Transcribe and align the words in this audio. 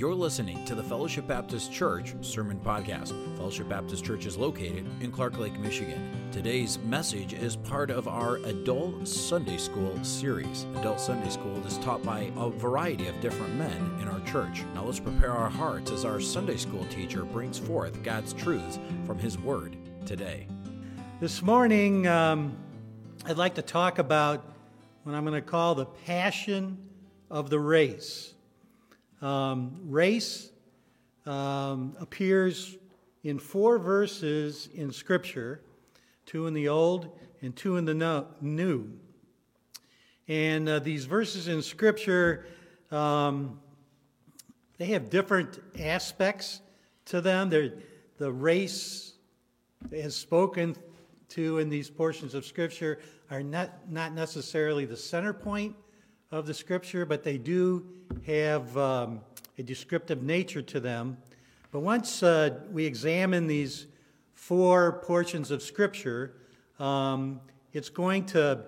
You're 0.00 0.14
listening 0.14 0.64
to 0.64 0.74
the 0.74 0.82
Fellowship 0.82 1.26
Baptist 1.26 1.70
Church 1.70 2.14
Sermon 2.22 2.58
Podcast. 2.58 3.08
Fellowship 3.36 3.68
Baptist 3.68 4.02
Church 4.02 4.24
is 4.24 4.38
located 4.38 4.86
in 5.02 5.12
Clark 5.12 5.38
Lake, 5.38 5.58
Michigan. 5.58 6.10
Today's 6.32 6.78
message 6.78 7.34
is 7.34 7.54
part 7.56 7.90
of 7.90 8.08
our 8.08 8.36
Adult 8.36 9.06
Sunday 9.06 9.58
School 9.58 10.02
series. 10.02 10.64
Adult 10.76 11.00
Sunday 11.00 11.28
School 11.28 11.54
is 11.66 11.76
taught 11.76 12.02
by 12.02 12.32
a 12.38 12.48
variety 12.48 13.08
of 13.08 13.20
different 13.20 13.54
men 13.56 13.98
in 14.00 14.08
our 14.08 14.20
church. 14.20 14.64
Now 14.72 14.84
let's 14.84 14.98
prepare 14.98 15.32
our 15.32 15.50
hearts 15.50 15.90
as 15.90 16.06
our 16.06 16.18
Sunday 16.18 16.56
School 16.56 16.86
teacher 16.86 17.26
brings 17.26 17.58
forth 17.58 18.02
God's 18.02 18.32
truths 18.32 18.78
from 19.04 19.18
His 19.18 19.36
Word 19.36 19.76
today. 20.06 20.46
This 21.20 21.42
morning, 21.42 22.06
um, 22.06 22.56
I'd 23.26 23.36
like 23.36 23.56
to 23.56 23.62
talk 23.62 23.98
about 23.98 24.46
what 25.02 25.14
I'm 25.14 25.26
going 25.26 25.34
to 25.34 25.46
call 25.46 25.74
the 25.74 25.84
passion 25.84 26.78
of 27.30 27.50
the 27.50 27.60
race. 27.60 28.32
Um, 29.22 29.80
race 29.84 30.50
um, 31.26 31.94
appears 32.00 32.76
in 33.22 33.38
four 33.38 33.78
verses 33.78 34.68
in 34.72 34.92
Scripture 34.92 35.60
two 36.24 36.46
in 36.46 36.54
the 36.54 36.68
Old 36.68 37.10
and 37.42 37.54
two 37.54 37.76
in 37.76 37.84
the 37.84 37.94
no, 37.94 38.26
New. 38.40 38.88
And 40.28 40.68
uh, 40.68 40.78
these 40.78 41.06
verses 41.06 41.48
in 41.48 41.60
Scripture, 41.60 42.46
um, 42.92 43.58
they 44.78 44.86
have 44.86 45.10
different 45.10 45.60
aspects 45.78 46.60
to 47.06 47.20
them. 47.20 47.50
They're, 47.50 47.72
the 48.18 48.30
race 48.30 49.14
is 49.90 50.14
spoken 50.14 50.76
to 51.30 51.58
in 51.58 51.68
these 51.68 51.90
portions 51.90 52.34
of 52.34 52.44
Scripture 52.44 53.00
are 53.30 53.42
not, 53.42 53.90
not 53.90 54.14
necessarily 54.14 54.84
the 54.84 54.96
center 54.96 55.32
point 55.32 55.74
of 56.32 56.46
the 56.46 56.54
Scripture, 56.54 57.04
but 57.04 57.24
they 57.24 57.36
do 57.36 57.84
have 58.24 58.76
um, 58.76 59.20
a 59.58 59.64
descriptive 59.64 60.22
nature 60.22 60.62
to 60.62 60.78
them. 60.78 61.16
But 61.72 61.80
once 61.80 62.22
uh, 62.22 62.60
we 62.70 62.84
examine 62.84 63.48
these 63.48 63.86
four 64.34 65.00
portions 65.04 65.50
of 65.50 65.60
Scripture, 65.60 66.36
um, 66.78 67.40
it's 67.72 67.88
going 67.88 68.26
to 68.26 68.60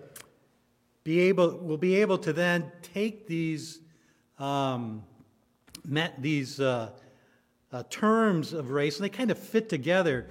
be 1.05 1.21
able, 1.21 1.57
we'll 1.59 1.77
be 1.77 1.97
able 1.97 2.19
to 2.19 2.33
then 2.33 2.71
take 2.95 3.29
these, 3.29 3.79
um, 4.41 5.05
met 5.87 6.21
these 6.21 6.59
uh, 6.59 6.91
uh, 7.73 7.85
terms 7.91 8.53
of 8.53 8.71
race, 8.71 8.97
and 8.97 9.05
they 9.05 9.09
kind 9.09 9.31
of 9.31 9.39
fit 9.39 9.69
together 9.69 10.29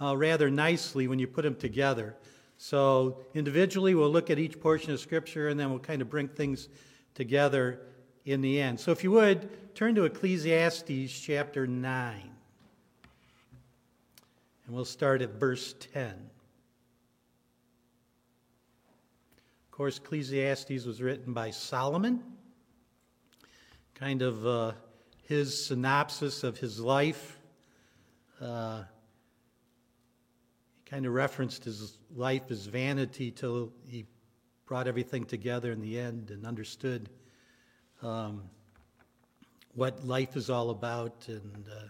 uh, 0.00 0.14
rather 0.14 0.50
nicely 0.50 1.08
when 1.08 1.18
you 1.18 1.26
put 1.26 1.42
them 1.42 1.54
together. 1.54 2.16
So 2.58 3.18
individually, 3.34 3.94
we'll 3.94 4.10
look 4.10 4.30
at 4.30 4.38
each 4.38 4.60
portion 4.60 4.92
of 4.92 5.00
Scripture, 5.00 5.48
and 5.48 5.58
then 5.60 5.70
we'll 5.70 5.78
kind 5.78 6.00
of 6.00 6.08
bring 6.08 6.28
things 6.28 6.68
together 7.14 7.80
in 8.24 8.40
the 8.40 8.60
end. 8.60 8.80
So 8.80 8.90
if 8.90 9.04
you 9.04 9.10
would, 9.12 9.74
turn 9.74 9.94
to 9.94 10.04
Ecclesiastes 10.04 11.20
chapter 11.20 11.66
9. 11.66 12.30
And 14.66 14.74
we'll 14.74 14.84
start 14.84 15.22
at 15.22 15.30
verse 15.30 15.74
10. 15.92 16.08
Of 19.64 19.70
course, 19.70 19.98
Ecclesiastes 19.98 20.84
was 20.84 21.02
written 21.02 21.32
by 21.32 21.50
Solomon, 21.50 22.22
kind 23.94 24.22
of 24.22 24.46
uh, 24.46 24.72
his 25.22 25.66
synopsis 25.66 26.42
of 26.42 26.58
his 26.58 26.80
life. 26.80 27.38
Uh, 28.40 28.84
kind 30.96 31.04
of 31.04 31.12
referenced 31.12 31.62
his 31.62 31.98
life 32.14 32.50
as 32.50 32.64
vanity 32.64 33.30
till 33.30 33.70
he 33.86 34.06
brought 34.64 34.88
everything 34.88 35.26
together 35.26 35.70
in 35.70 35.78
the 35.82 35.98
end 35.98 36.30
and 36.30 36.46
understood 36.46 37.10
um, 38.00 38.44
what 39.74 40.06
life 40.06 40.36
is 40.36 40.48
all 40.48 40.70
about 40.70 41.26
and 41.28 41.66
uh, 41.70 41.84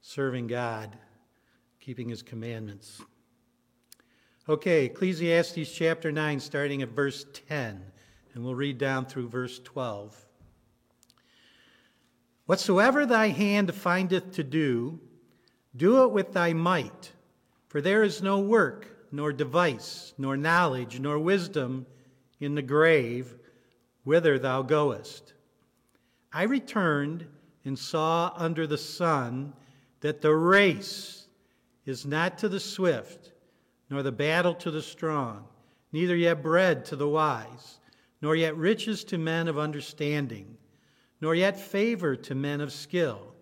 serving 0.00 0.46
God, 0.46 0.96
keeping 1.80 2.08
His 2.08 2.22
commandments. 2.22 3.02
Okay, 4.48 4.84
Ecclesiastes 4.84 5.68
chapter 5.72 6.12
9, 6.12 6.38
starting 6.38 6.82
at 6.82 6.90
verse 6.90 7.26
10, 7.48 7.82
and 8.32 8.44
we'll 8.44 8.54
read 8.54 8.78
down 8.78 9.06
through 9.06 9.28
verse 9.28 9.58
12. 9.64 10.24
Whatsoever 12.46 13.04
thy 13.06 13.30
hand 13.30 13.74
findeth 13.74 14.30
to 14.34 14.44
do, 14.44 15.00
do 15.74 16.04
it 16.04 16.12
with 16.12 16.32
thy 16.32 16.52
might, 16.52 17.10
for 17.68 17.80
there 17.80 18.02
is 18.02 18.22
no 18.22 18.40
work 18.40 18.86
nor 19.12 19.32
device, 19.32 20.14
nor 20.18 20.36
knowledge, 20.36 21.00
nor 21.00 21.18
wisdom 21.18 21.86
in 22.40 22.54
the 22.54 22.62
grave 22.62 23.34
whither 24.04 24.38
thou 24.38 24.62
goest. 24.62 25.34
I 26.32 26.44
returned 26.44 27.26
and 27.64 27.78
saw 27.78 28.32
under 28.36 28.66
the 28.66 28.78
sun 28.78 29.52
that 30.00 30.20
the 30.20 30.34
race 30.34 31.26
is 31.84 32.06
not 32.06 32.38
to 32.38 32.48
the 32.48 32.60
swift, 32.60 33.32
nor 33.90 34.02
the 34.02 34.12
battle 34.12 34.54
to 34.54 34.70
the 34.70 34.82
strong, 34.82 35.46
neither 35.92 36.16
yet 36.16 36.42
bread 36.42 36.84
to 36.86 36.96
the 36.96 37.08
wise, 37.08 37.80
nor 38.20 38.36
yet 38.36 38.56
riches 38.56 39.04
to 39.04 39.18
men 39.18 39.48
of 39.48 39.58
understanding, 39.58 40.56
nor 41.20 41.34
yet 41.34 41.58
favor 41.58 42.14
to 42.14 42.34
men 42.34 42.60
of 42.60 42.72
skill, 42.72 43.34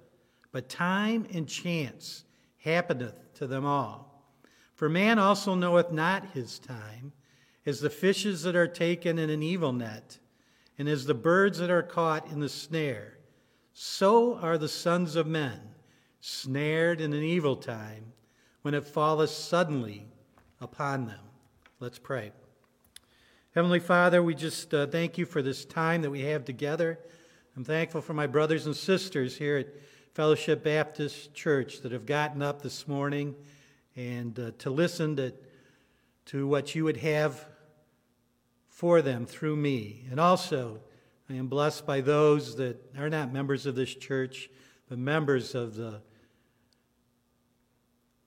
but 0.52 0.68
time 0.68 1.26
and 1.32 1.48
chance 1.48 2.24
happeneth 2.58 3.34
to 3.34 3.46
them 3.46 3.64
all. 3.64 4.15
For 4.76 4.90
man 4.90 5.18
also 5.18 5.54
knoweth 5.54 5.90
not 5.90 6.32
his 6.34 6.58
time, 6.58 7.12
as 7.64 7.80
the 7.80 7.90
fishes 7.90 8.42
that 8.42 8.54
are 8.54 8.68
taken 8.68 9.18
in 9.18 9.30
an 9.30 9.42
evil 9.42 9.72
net, 9.72 10.18
and 10.78 10.86
as 10.86 11.06
the 11.06 11.14
birds 11.14 11.58
that 11.58 11.70
are 11.70 11.82
caught 11.82 12.30
in 12.30 12.40
the 12.40 12.48
snare. 12.48 13.16
So 13.72 14.36
are 14.36 14.58
the 14.58 14.68
sons 14.68 15.16
of 15.16 15.26
men 15.26 15.60
snared 16.20 17.00
in 17.00 17.14
an 17.14 17.22
evil 17.22 17.56
time 17.56 18.12
when 18.62 18.74
it 18.74 18.86
falleth 18.86 19.30
suddenly 19.30 20.06
upon 20.60 21.06
them. 21.06 21.20
Let's 21.80 21.98
pray. 21.98 22.32
Heavenly 23.54 23.80
Father, 23.80 24.22
we 24.22 24.34
just 24.34 24.74
uh, 24.74 24.86
thank 24.86 25.16
you 25.16 25.24
for 25.24 25.40
this 25.40 25.64
time 25.64 26.02
that 26.02 26.10
we 26.10 26.20
have 26.22 26.44
together. 26.44 26.98
I'm 27.56 27.64
thankful 27.64 28.02
for 28.02 28.12
my 28.12 28.26
brothers 28.26 28.66
and 28.66 28.76
sisters 28.76 29.38
here 29.38 29.56
at 29.56 29.68
Fellowship 30.12 30.62
Baptist 30.62 31.32
Church 31.32 31.80
that 31.80 31.92
have 31.92 32.04
gotten 32.04 32.42
up 32.42 32.60
this 32.60 32.86
morning 32.86 33.34
and 33.96 34.38
uh, 34.38 34.50
to 34.58 34.70
listen 34.70 35.16
to, 35.16 35.32
to 36.26 36.46
what 36.46 36.74
you 36.74 36.84
would 36.84 36.98
have 36.98 37.46
for 38.68 39.00
them 39.00 39.26
through 39.26 39.56
me. 39.56 40.04
And 40.10 40.20
also, 40.20 40.80
I 41.30 41.34
am 41.34 41.48
blessed 41.48 41.86
by 41.86 42.02
those 42.02 42.56
that 42.56 42.76
are 42.96 43.08
not 43.08 43.32
members 43.32 43.66
of 43.66 43.74
this 43.74 43.94
church, 43.94 44.50
but 44.88 44.98
members 44.98 45.54
of 45.54 45.74
the, 45.76 46.00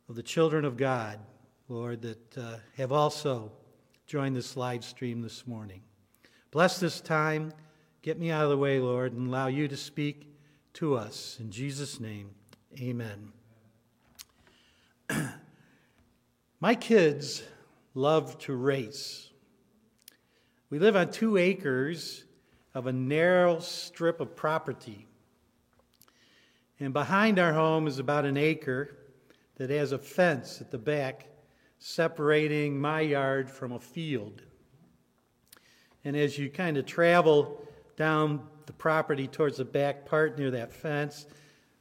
of 0.10 0.16
the 0.16 0.24
children 0.24 0.66
of 0.66 0.76
God, 0.76 1.20
Lord, 1.68 2.02
that 2.02 2.38
uh, 2.38 2.56
have 2.78 2.92
also 2.92 3.52
joined 4.08 4.36
this 4.36 4.58
live 4.58 4.84
stream 4.84 5.22
this 5.22 5.46
morning. 5.46 5.82
Bless 6.52 6.80
this 6.80 7.00
time. 7.00 7.54
Get 8.02 8.18
me 8.18 8.32
out 8.32 8.46
of 8.46 8.50
the 8.50 8.58
way, 8.58 8.80
Lord, 8.80 9.14
and 9.14 9.28
allow 9.28 9.48
you 9.48 9.68
to 9.68 9.78
speak 9.78 10.34
to 10.74 10.96
us. 10.96 11.38
In 11.40 11.52
Jesus' 11.52 12.00
name, 12.00 12.32
amen. 12.80 13.39
My 16.62 16.76
kids 16.76 17.42
love 17.94 18.38
to 18.40 18.54
race. 18.54 19.30
We 20.70 20.78
live 20.78 20.98
on 20.98 21.10
two 21.10 21.38
acres 21.38 22.26
of 22.74 22.86
a 22.86 22.92
narrow 22.92 23.60
strip 23.60 24.20
of 24.20 24.36
property. 24.36 25.08
And 26.78 26.92
behind 26.92 27.40
our 27.40 27.54
home 27.54 27.88
is 27.88 27.98
about 27.98 28.26
an 28.26 28.36
acre 28.36 28.98
that 29.56 29.70
has 29.70 29.94
a 29.94 29.98
fence 29.98 30.60
at 30.60 30.70
the 30.70 30.78
back 30.78 31.28
separating 31.78 32.80
my 32.80 33.00
yard 33.02 33.50
from 33.50 33.72
a 33.72 33.80
field. 33.80 34.42
And 36.04 36.18
as 36.18 36.38
you 36.38 36.50
kind 36.50 36.76
of 36.78 36.86
travel 36.86 37.66
down 37.96 38.42
the 38.66 38.74
property 38.74 39.28
towards 39.28 39.58
the 39.58 39.66
back 39.66 40.06
part 40.06 40.38
near 40.38 40.52
that 40.52 40.74
fence, 40.74 41.26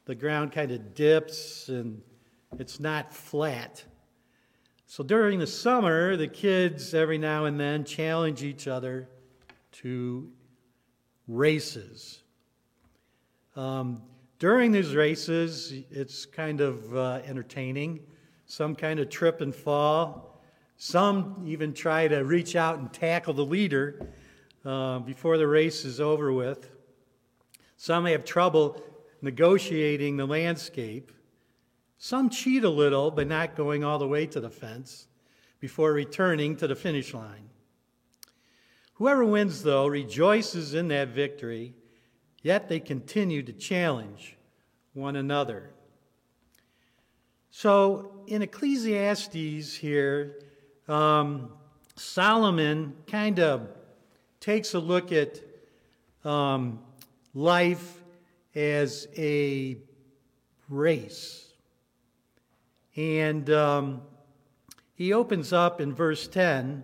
the 0.05 0.15
ground 0.15 0.53
kind 0.53 0.71
of 0.71 0.93
dips 0.93 1.67
and 1.67 2.01
it's 2.57 2.79
not 2.79 3.13
flat. 3.13 3.83
So 4.91 5.03
during 5.03 5.37
the 5.37 5.45
summer, 5.45 6.17
the 6.17 6.27
kids 6.27 6.95
every 6.95 7.19
now 7.19 7.45
and 7.45 7.59
then 7.59 7.83
challenge 7.83 8.41
each 8.41 8.67
other 8.67 9.07
to 9.73 10.31
races. 11.27 12.23
Um, 13.55 14.01
during 14.39 14.71
these 14.71 14.95
races, 14.95 15.71
it's 15.91 16.25
kind 16.25 16.59
of 16.59 16.97
uh, 16.97 17.21
entertaining. 17.23 17.99
Some 18.47 18.75
kind 18.75 18.99
of 18.99 19.11
trip 19.11 19.41
and 19.41 19.53
fall. 19.53 20.41
Some 20.77 21.43
even 21.45 21.71
try 21.75 22.07
to 22.07 22.21
reach 22.21 22.55
out 22.55 22.79
and 22.79 22.91
tackle 22.91 23.35
the 23.35 23.45
leader 23.45 24.07
uh, 24.65 24.97
before 24.97 25.37
the 25.37 25.45
race 25.45 25.85
is 25.85 26.01
over 26.01 26.33
with. 26.33 26.67
Some 27.77 28.05
have 28.05 28.25
trouble 28.25 28.81
negotiating 29.21 30.17
the 30.17 30.25
landscape. 30.25 31.11
Some 31.99 32.31
cheat 32.31 32.63
a 32.63 32.69
little 32.69 33.11
by 33.11 33.25
not 33.25 33.55
going 33.55 33.83
all 33.83 33.99
the 33.99 34.07
way 34.07 34.25
to 34.25 34.39
the 34.39 34.49
fence 34.49 35.07
before 35.59 35.93
returning 35.93 36.55
to 36.55 36.67
the 36.67 36.75
finish 36.75 37.13
line. 37.13 37.49
Whoever 38.95 39.23
wins, 39.23 39.61
though, 39.61 39.85
rejoices 39.85 40.73
in 40.73 40.87
that 40.87 41.09
victory 41.09 41.75
yet 42.41 42.69
they 42.69 42.79
continue 42.79 43.43
to 43.43 43.53
challenge 43.53 44.37
one 44.93 45.15
another. 45.15 45.71
So 47.51 48.23
in 48.27 48.41
Ecclesiastes 48.41 49.75
here, 49.75 50.39
um, 50.87 51.51
Solomon 51.95 52.95
kind 53.07 53.39
of 53.39 53.67
takes 54.39 54.73
a 54.73 54.79
look 54.79 55.11
at 55.11 55.39
um, 56.23 56.79
life 57.33 58.01
as 58.55 59.07
a 59.17 59.77
race. 60.69 61.48
And 62.99 63.49
um, 63.51 64.01
he 64.93 65.13
opens 65.13 65.53
up 65.53 65.79
in 65.79 65.93
verse 65.93 66.27
10 66.27 66.83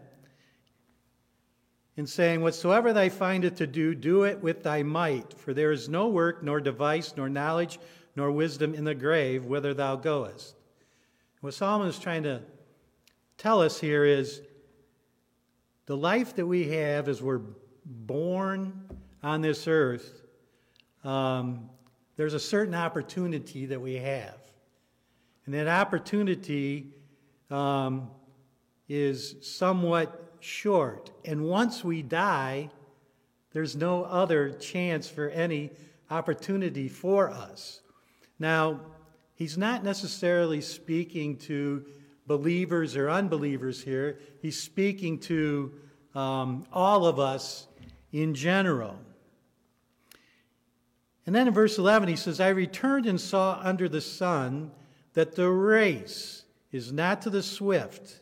in 1.98 2.08
saying, 2.08 2.40
Whatsoever 2.40 2.94
thou 2.94 3.10
findest 3.10 3.58
to 3.58 3.68
do, 3.68 3.94
do 3.94 4.24
it 4.24 4.42
with 4.42 4.64
thy 4.64 4.82
might, 4.82 5.38
for 5.38 5.54
there 5.54 5.74
is 5.74 5.90
no 5.90 6.08
work, 6.08 6.42
nor 6.42 6.62
device, 6.62 7.14
nor 7.18 7.28
knowledge, 7.28 7.80
nor 8.16 8.32
wisdom 8.32 8.74
in 8.74 8.86
the 8.86 8.96
grave 8.96 9.44
whither 9.44 9.74
thou 9.74 9.98
goest. 9.98 10.56
What 11.42 11.54
Solomon 11.54 11.90
is 11.90 12.00
trying 12.00 12.24
to 12.24 12.42
tell 13.38 13.62
us 13.62 13.78
here 13.78 14.06
is 14.06 14.42
the 15.86 15.98
life 15.98 16.34
that 16.38 16.48
we 16.48 16.70
have 16.70 17.10
as 17.10 17.22
we're 17.22 17.42
born 17.84 18.90
on 19.22 19.42
this 19.42 19.68
earth, 19.68 20.22
um, 21.04 21.70
there's 22.16 22.36
a 22.36 22.40
certain 22.40 22.74
opportunity 22.74 23.66
that 23.66 23.82
we 23.82 23.96
have. 23.96 24.45
And 25.46 25.54
that 25.54 25.68
opportunity 25.68 26.88
um, 27.52 28.10
is 28.90 29.36
somewhat 29.42 30.38
short. 30.40 31.12
And 31.24 31.46
once 31.46 31.84
we 31.84 32.02
die, 32.02 32.70
there's 33.52 33.76
no 33.76 34.04
other 34.04 34.52
chance 34.52 35.08
for 35.08 35.30
any 35.30 35.72
opportunity 36.10 36.88
for 36.88 37.30
us. 37.30 37.82
Now, 38.40 38.82
he's 39.36 39.58
not 39.58 39.84
necessarily 39.84 40.62
speaking 40.62 41.38
to 41.38 41.86
believers 42.28 42.96
or 42.96 43.10
unbelievers 43.10 43.84
here, 43.84 44.20
he's 44.42 44.60
speaking 44.60 45.20
to 45.20 45.72
um, 46.16 46.66
all 46.74 47.06
of 47.06 47.20
us 47.20 47.68
in 48.12 48.34
general. 48.34 48.98
And 51.26 51.36
then 51.36 51.48
in 51.48 51.54
verse 51.54 51.78
11, 51.78 52.08
he 52.08 52.16
says, 52.16 52.40
I 52.40 52.50
returned 52.50 53.06
and 53.06 53.20
saw 53.20 53.60
under 53.62 53.90
the 53.90 54.02
sun 54.02 54.72
that 55.16 55.36
the 55.36 55.50
race 55.50 56.44
is 56.72 56.92
not 56.92 57.22
to 57.24 57.30
the 57.30 57.42
swift, 57.42 58.20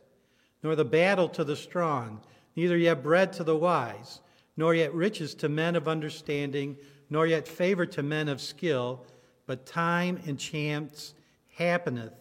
nor 0.61 0.75
the 0.75 0.85
battle 0.85 1.27
to 1.27 1.43
the 1.43 1.55
strong, 1.55 2.21
neither 2.55 2.77
yet 2.77 3.03
bread 3.03 3.33
to 3.33 3.43
the 3.43 3.55
wise, 3.55 4.21
nor 4.55 4.73
yet 4.73 4.93
riches 4.93 5.33
to 5.33 5.49
men 5.49 5.75
of 5.75 5.87
understanding, 5.87 6.77
nor 7.09 7.27
yet 7.27 7.47
favor 7.47 7.85
to 7.85 8.01
men 8.01 8.29
of 8.29 8.39
skill, 8.39 9.05
but 9.47 9.65
time 9.65 10.19
and 10.25 10.39
chance 10.39 11.15
happeneth 11.55 12.13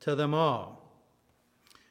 to 0.00 0.14
them 0.14 0.34
all. 0.34 0.82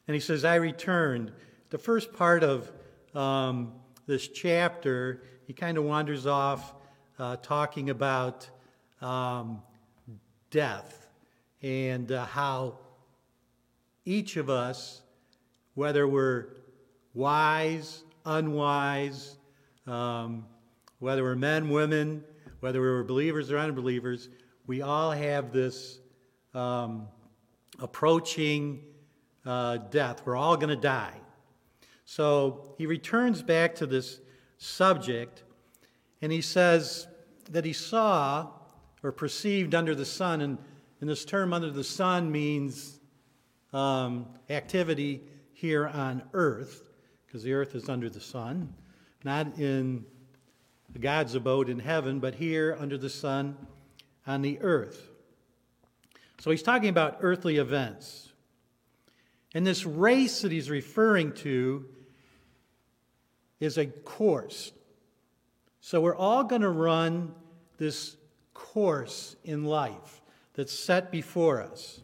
And 0.07 0.13
he 0.13 0.21
says, 0.21 0.45
I 0.45 0.55
returned. 0.55 1.31
The 1.71 1.77
first 1.79 2.13
part 2.13 2.43
of 2.43 2.71
um, 3.15 3.73
this 4.05 4.27
chapter, 4.27 5.23
he 5.47 5.53
kind 5.53 5.79
of 5.79 5.83
wanders 5.83 6.27
off 6.27 6.75
uh, 7.17 7.37
talking 7.37 7.89
about 7.89 8.47
um, 9.01 9.63
death 10.51 11.02
and 11.63 12.11
uh, 12.11 12.25
how 12.25 12.77
each 14.05 14.35
of 14.35 14.49
us, 14.49 15.01
whether 15.75 16.05
we're 16.05 16.47
wise, 17.13 18.03
unwise, 18.25 19.37
um, 19.87 20.45
whether 20.99 21.23
we're 21.23 21.35
men, 21.35 21.69
women, 21.69 22.23
whether 22.59 22.81
we're 22.81 23.03
believers 23.03 23.49
or 23.49 23.57
unbelievers, 23.57 24.29
we 24.67 24.81
all 24.81 25.11
have 25.11 25.53
this 25.53 25.99
um, 26.53 27.07
approaching 27.79 28.81
uh, 29.45 29.77
death. 29.77 30.21
We're 30.25 30.35
all 30.35 30.57
going 30.57 30.69
to 30.69 30.75
die. 30.75 31.15
So 32.05 32.75
he 32.77 32.85
returns 32.85 33.41
back 33.41 33.75
to 33.75 33.85
this 33.85 34.19
subject 34.57 35.43
and 36.21 36.31
he 36.31 36.41
says 36.41 37.07
that 37.51 37.65
he 37.65 37.73
saw 37.73 38.49
or 39.03 39.11
perceived 39.11 39.75
under 39.75 39.93
the 39.93 40.05
sun, 40.05 40.39
and, 40.39 40.57
and 41.03 41.09
this 41.09 41.25
term 41.25 41.51
under 41.51 41.69
the 41.69 41.83
sun 41.83 42.31
means 42.31 42.97
um, 43.73 44.25
activity 44.49 45.19
here 45.51 45.85
on 45.85 46.23
earth, 46.31 46.93
because 47.25 47.43
the 47.43 47.51
earth 47.51 47.75
is 47.75 47.89
under 47.89 48.09
the 48.09 48.21
sun, 48.21 48.73
not 49.25 49.59
in 49.59 50.05
God's 50.97 51.35
abode 51.35 51.67
in 51.67 51.77
heaven, 51.77 52.21
but 52.21 52.35
here 52.35 52.77
under 52.79 52.97
the 52.97 53.09
sun 53.09 53.57
on 54.25 54.41
the 54.41 54.61
earth. 54.61 55.09
So 56.39 56.51
he's 56.51 56.63
talking 56.63 56.87
about 56.87 57.17
earthly 57.19 57.57
events. 57.57 58.31
And 59.53 59.67
this 59.67 59.85
race 59.85 60.43
that 60.43 60.53
he's 60.53 60.69
referring 60.69 61.33
to 61.33 61.83
is 63.59 63.77
a 63.77 63.87
course. 63.87 64.71
So 65.81 65.99
we're 65.99 66.15
all 66.15 66.45
going 66.45 66.61
to 66.61 66.69
run 66.69 67.35
this 67.77 68.15
course 68.53 69.35
in 69.43 69.65
life 69.65 70.21
that's 70.53 70.73
set 70.73 71.11
before 71.11 71.61
us. 71.61 72.01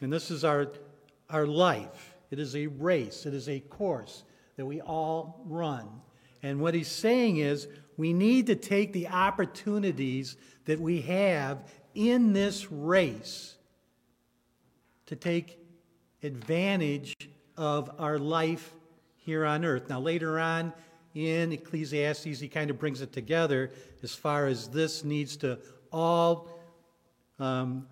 And 0.00 0.12
this 0.12 0.30
is 0.30 0.44
our, 0.44 0.68
our 1.28 1.46
life. 1.46 2.14
It 2.30 2.38
is 2.38 2.54
a 2.54 2.66
race, 2.66 3.26
it 3.26 3.34
is 3.34 3.48
a 3.48 3.60
course 3.60 4.24
that 4.56 4.66
we 4.66 4.80
all 4.80 5.42
run. 5.46 5.88
And 6.42 6.60
what 6.60 6.74
he's 6.74 6.88
saying 6.88 7.38
is 7.38 7.68
we 7.96 8.12
need 8.12 8.46
to 8.46 8.54
take 8.54 8.92
the 8.92 9.08
opportunities 9.08 10.36
that 10.64 10.80
we 10.80 11.02
have 11.02 11.64
in 11.94 12.32
this 12.32 12.70
race 12.70 13.56
to 15.06 15.16
take 15.16 15.58
advantage 16.22 17.14
of 17.56 17.90
our 17.98 18.18
life 18.18 18.72
here 19.16 19.44
on 19.44 19.64
earth. 19.64 19.88
Now, 19.88 20.00
later 20.00 20.38
on 20.38 20.72
in 21.14 21.52
Ecclesiastes, 21.52 22.38
he 22.38 22.48
kind 22.48 22.70
of 22.70 22.78
brings 22.78 23.00
it 23.00 23.12
together 23.12 23.70
as 24.02 24.14
far 24.14 24.46
as 24.46 24.68
this 24.68 25.04
needs 25.04 25.36
to 25.38 25.58
all, 25.92 26.48
um, 27.40 27.86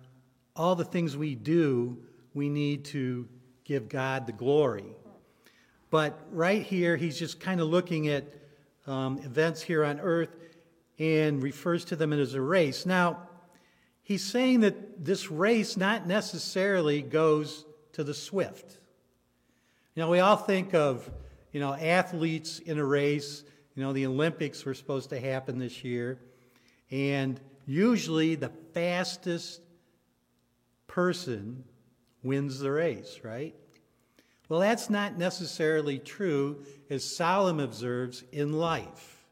all 0.55 0.75
the 0.75 0.85
things 0.85 1.17
we 1.17 1.35
do, 1.35 1.97
we 2.33 2.47
need 2.49 2.85
to 2.85 3.27
give 3.65 3.89
God 3.89 4.27
the 4.27 4.31
glory. 4.31 4.85
But 5.89 6.19
right 6.31 6.61
here, 6.61 6.95
he's 6.95 7.17
just 7.17 7.39
kind 7.39 7.59
of 7.59 7.67
looking 7.67 8.07
at 8.07 8.25
um, 8.85 9.17
events 9.19 9.61
here 9.61 9.83
on 9.83 9.99
earth 9.99 10.35
and 10.99 11.41
refers 11.41 11.85
to 11.85 11.95
them 11.95 12.13
as 12.13 12.33
a 12.33 12.41
race. 12.41 12.85
Now, 12.85 13.27
he's 14.03 14.23
saying 14.23 14.59
that 14.61 15.03
this 15.03 15.31
race 15.31 15.77
not 15.77 16.05
necessarily 16.05 17.01
goes 17.01 17.65
to 17.93 18.03
the 18.03 18.13
swift. 18.13 18.77
You 19.95 20.03
know, 20.03 20.09
we 20.09 20.19
all 20.19 20.35
think 20.35 20.73
of, 20.73 21.09
you 21.51 21.59
know, 21.59 21.73
athletes 21.73 22.59
in 22.59 22.77
a 22.77 22.85
race. 22.85 23.43
You 23.75 23.83
know, 23.83 23.93
the 23.93 24.05
Olympics 24.05 24.63
were 24.65 24.73
supposed 24.73 25.09
to 25.09 25.19
happen 25.19 25.57
this 25.57 25.83
year. 25.83 26.19
And 26.91 27.39
usually 27.69 28.33
the 28.33 28.51
fastest 28.73 29.61
person 30.87 31.63
wins 32.23 32.59
the 32.59 32.71
race, 32.71 33.19
right? 33.23 33.53
Well, 34.49 34.59
that's 34.59 34.89
not 34.89 35.19
necessarily 35.19 35.99
true, 35.99 36.65
as 36.89 37.03
Solomon 37.03 37.63
observes 37.63 38.23
in 38.31 38.53
life. 38.53 39.23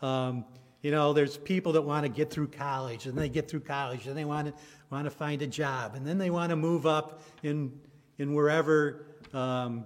Um, 0.00 0.46
you 0.80 0.90
know, 0.90 1.12
there's 1.12 1.36
people 1.36 1.72
that 1.72 1.82
want 1.82 2.04
to 2.04 2.08
get 2.08 2.30
through 2.30 2.48
college, 2.48 3.04
and 3.04 3.18
they 3.18 3.28
get 3.28 3.50
through 3.50 3.60
college, 3.60 4.06
and 4.06 4.16
they 4.16 4.24
want 4.24 4.48
to 4.48 4.54
want 4.90 5.04
to 5.04 5.10
find 5.10 5.42
a 5.42 5.46
job, 5.46 5.96
and 5.96 6.06
then 6.06 6.16
they 6.16 6.30
want 6.30 6.50
to 6.50 6.56
move 6.56 6.86
up 6.86 7.20
in 7.42 7.78
in 8.16 8.32
wherever 8.32 9.04
um, 9.34 9.84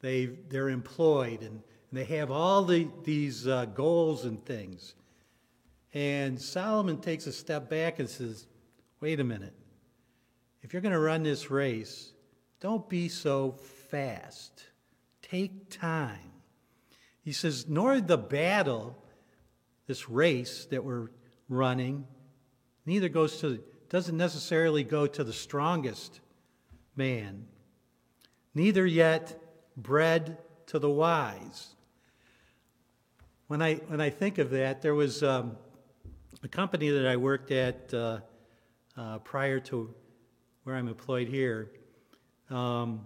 they 0.00 0.26
they're 0.48 0.68
employed, 0.68 1.42
and, 1.42 1.50
and, 1.50 1.62
they 1.92 2.04
have 2.04 2.32
all 2.32 2.64
the, 2.64 2.88
these 3.04 3.46
uh, 3.46 3.66
goals 3.66 4.24
and 4.24 4.44
things. 4.44 4.94
And 5.96 6.38
Solomon 6.38 7.00
takes 7.00 7.26
a 7.26 7.32
step 7.32 7.70
back 7.70 8.00
and 8.00 8.06
says, 8.06 8.46
"Wait 9.00 9.18
a 9.18 9.24
minute. 9.24 9.54
If 10.60 10.74
you're 10.74 10.82
going 10.82 10.92
to 10.92 10.98
run 10.98 11.22
this 11.22 11.50
race, 11.50 12.12
don't 12.60 12.86
be 12.86 13.08
so 13.08 13.52
fast. 13.88 14.66
Take 15.22 15.70
time. 15.70 16.32
He 17.22 17.32
says, 17.32 17.66
nor 17.66 17.98
the 18.02 18.18
battle, 18.18 19.02
this 19.86 20.06
race 20.06 20.66
that 20.66 20.84
we're 20.84 21.08
running, 21.48 22.06
neither 22.84 23.08
goes 23.08 23.40
to, 23.40 23.64
doesn't 23.88 24.18
necessarily 24.18 24.84
go 24.84 25.06
to 25.06 25.24
the 25.24 25.32
strongest 25.32 26.20
man, 26.94 27.46
neither 28.54 28.84
yet 28.84 29.42
bread 29.78 30.36
to 30.66 30.78
the 30.78 30.90
wise. 30.90 31.74
When 33.46 33.62
I, 33.62 33.76
when 33.76 34.02
I 34.02 34.10
think 34.10 34.36
of 34.36 34.50
that, 34.50 34.82
there 34.82 34.94
was 34.94 35.22
um, 35.22 35.56
a 36.46 36.48
company 36.48 36.90
that 36.90 37.08
I 37.08 37.16
worked 37.16 37.50
at 37.50 37.92
uh, 37.92 38.20
uh, 38.96 39.18
prior 39.18 39.58
to 39.58 39.92
where 40.62 40.76
I'm 40.76 40.86
employed 40.86 41.26
here 41.26 41.72
um, 42.50 43.04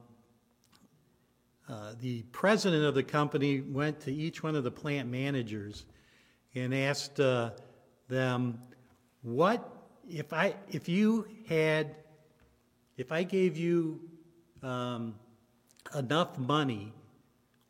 uh, 1.66 1.94
the 2.00 2.20
president 2.32 2.84
of 2.84 2.94
the 2.94 3.02
company 3.02 3.62
went 3.62 3.98
to 4.00 4.12
each 4.12 4.42
one 4.42 4.56
of 4.56 4.62
the 4.62 4.70
plant 4.70 5.08
managers 5.08 5.86
and 6.54 6.74
asked 6.74 7.18
uh, 7.18 7.52
them 8.08 8.60
what 9.22 9.66
if 10.06 10.34
I 10.34 10.54
if 10.70 10.86
you 10.86 11.26
had 11.48 11.96
if 12.98 13.10
I 13.10 13.22
gave 13.22 13.56
you 13.56 14.02
um, 14.62 15.14
enough 15.96 16.36
money, 16.36 16.92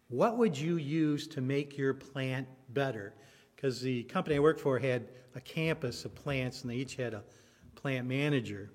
what 0.08 0.36
would 0.36 0.58
you 0.58 0.78
use 0.78 1.28
to 1.28 1.40
make 1.40 1.78
your 1.78 1.94
plant 1.94 2.48
better? 2.70 3.14
Because 3.60 3.82
the 3.82 4.04
company 4.04 4.36
I 4.36 4.38
worked 4.38 4.58
for 4.60 4.78
had 4.78 5.08
a 5.34 5.40
campus 5.40 6.06
of 6.06 6.14
plants, 6.14 6.62
and 6.62 6.70
they 6.70 6.76
each 6.76 6.96
had 6.96 7.12
a 7.12 7.22
plant 7.74 8.08
manager. 8.08 8.70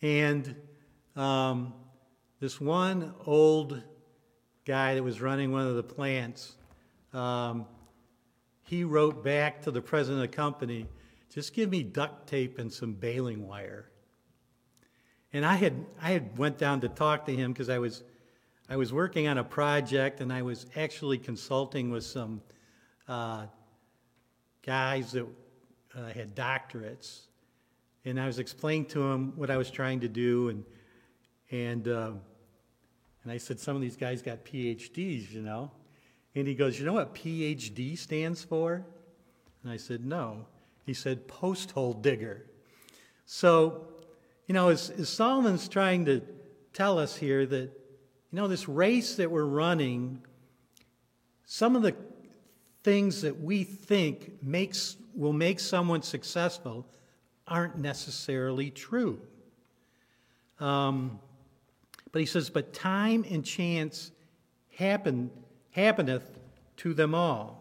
And 0.00 0.56
um, 1.14 1.74
this 2.40 2.58
one 2.62 3.12
old 3.26 3.82
guy 4.64 4.94
that 4.94 5.02
was 5.02 5.20
running 5.20 5.52
one 5.52 5.66
of 5.66 5.76
the 5.76 5.82
plants, 5.82 6.54
um, 7.12 7.66
he 8.62 8.84
wrote 8.84 9.22
back 9.22 9.60
to 9.62 9.70
the 9.70 9.82
president 9.82 10.24
of 10.24 10.30
the 10.30 10.34
company, 10.34 10.86
just 11.30 11.52
give 11.52 11.68
me 11.68 11.82
duct 11.82 12.26
tape 12.26 12.58
and 12.58 12.72
some 12.72 12.94
baling 12.94 13.46
wire. 13.46 13.90
And 15.34 15.44
I 15.44 15.56
had, 15.56 15.84
I 16.00 16.12
had 16.12 16.38
went 16.38 16.56
down 16.56 16.80
to 16.80 16.88
talk 16.88 17.26
to 17.26 17.36
him 17.36 17.52
because 17.52 17.68
I 17.68 17.78
was, 17.78 18.02
I 18.70 18.76
was 18.76 18.94
working 18.94 19.28
on 19.28 19.36
a 19.36 19.44
project 19.44 20.22
and 20.22 20.32
I 20.32 20.40
was 20.40 20.64
actually 20.74 21.18
consulting 21.18 21.90
with 21.90 22.04
some 22.04 22.40
uh, 23.08 23.46
guys 24.64 25.12
that 25.12 25.26
uh, 25.96 26.06
had 26.08 26.34
doctorates. 26.34 27.20
And 28.04 28.20
I 28.20 28.26
was 28.26 28.38
explaining 28.38 28.86
to 28.86 29.02
him 29.02 29.32
what 29.36 29.50
I 29.50 29.56
was 29.56 29.70
trying 29.70 30.00
to 30.00 30.08
do. 30.08 30.48
And, 30.48 30.64
and, 31.50 31.88
uh, 31.88 32.10
and 33.22 33.32
I 33.32 33.38
said, 33.38 33.60
some 33.60 33.76
of 33.76 33.82
these 33.82 33.96
guys 33.96 34.22
got 34.22 34.44
PhDs, 34.44 35.32
you 35.32 35.42
know. 35.42 35.70
And 36.34 36.48
he 36.48 36.54
goes, 36.54 36.78
You 36.78 36.86
know 36.86 36.94
what 36.94 37.14
PhD 37.14 37.96
stands 37.96 38.42
for? 38.42 38.84
And 39.62 39.72
I 39.72 39.76
said, 39.76 40.04
No. 40.04 40.46
He 40.84 40.94
said, 40.94 41.28
Post 41.28 41.70
hole 41.70 41.94
digger. 41.94 42.44
So, 43.26 43.86
you 44.46 44.52
know, 44.52 44.68
as, 44.68 44.90
as 44.90 45.08
Solomon's 45.08 45.68
trying 45.68 46.04
to 46.06 46.20
tell 46.72 46.98
us 46.98 47.16
here 47.16 47.46
that, 47.46 47.62
you 48.30 48.40
know, 48.40 48.48
this 48.48 48.68
race 48.68 49.16
that 49.16 49.30
we're 49.30 49.44
running, 49.44 50.22
some 51.46 51.76
of 51.76 51.82
the 51.82 51.94
things 52.84 53.22
that 53.22 53.40
we 53.40 53.64
think 53.64 54.42
makes, 54.42 54.96
will 55.16 55.32
make 55.32 55.58
someone 55.58 56.02
successful 56.02 56.86
aren't 57.48 57.78
necessarily 57.78 58.70
true. 58.70 59.20
Um, 60.60 61.18
but 62.12 62.20
he 62.20 62.26
says, 62.26 62.50
But 62.50 62.72
time 62.72 63.24
and 63.28 63.44
chance 63.44 64.12
happen 64.76 65.30
happeneth 65.72 66.38
to 66.76 66.94
them 66.94 67.14
all. 67.14 67.60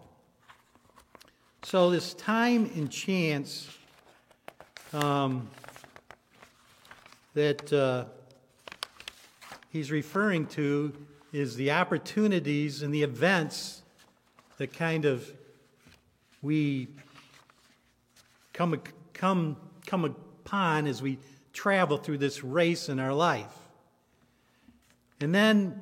So, 1.64 1.90
this 1.90 2.14
time 2.14 2.70
and 2.76 2.92
chance 2.92 3.70
um, 4.92 5.50
that 7.34 7.72
uh, 7.72 8.06
he's 9.70 9.90
referring 9.90 10.46
to 10.48 10.94
is 11.32 11.56
the 11.56 11.72
opportunities 11.72 12.84
and 12.84 12.94
the 12.94 13.02
events 13.02 13.83
that 14.58 14.74
kind 14.74 15.06
of 15.06 15.32
we 16.42 16.90
come, 18.52 18.80
come, 19.14 19.58
come 19.86 20.06
upon 20.06 20.88
as 20.88 21.02
we 21.02 21.18
travel 21.54 21.98
through 21.98 22.18
this 22.18 22.44
race 22.44 22.90
in 22.90 23.00
our 23.00 23.14
life. 23.14 23.56
And 25.22 25.34
then 25.34 25.82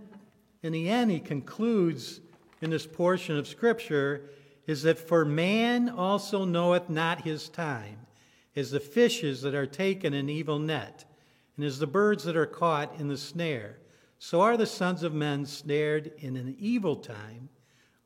in 0.62 0.72
the 0.72 0.90
end, 0.90 1.12
he 1.12 1.20
concludes 1.20 2.22
in 2.62 2.70
this 2.70 2.86
portion 2.86 3.38
of 3.38 3.48
Scripture 3.48 4.30
is 4.68 4.84
that 4.84 5.00
for 5.00 5.26
man 5.26 5.90
also 5.90 6.46
knoweth 6.46 6.90
not 6.90 7.22
his 7.22 7.50
time, 7.50 7.98
as 8.56 8.70
the 8.70 8.80
fishes 8.80 9.42
that 9.42 9.56
are 9.56 9.66
taken 9.66 10.14
in 10.14 10.30
evil 10.30 10.60
net, 10.60 11.06
and 11.58 11.66
as 11.66 11.80
the 11.80 11.88
birds 11.88 12.24
that 12.26 12.38
are 12.38 12.46
caught 12.46 12.94
in 13.00 13.08
the 13.08 13.18
snare. 13.18 13.78
So 14.20 14.42
are 14.42 14.56
the 14.56 14.68
sons 14.68 15.02
of 15.02 15.14
men 15.14 15.48
snared 15.48 16.12
in 16.20 16.38
an 16.38 16.56
evil 16.60 16.96
time 16.96 17.50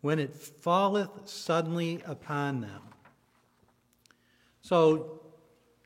when 0.06 0.20
it 0.20 0.36
falleth 0.36 1.10
suddenly 1.28 2.00
upon 2.06 2.62
them. 2.62 2.82
So, 4.62 5.20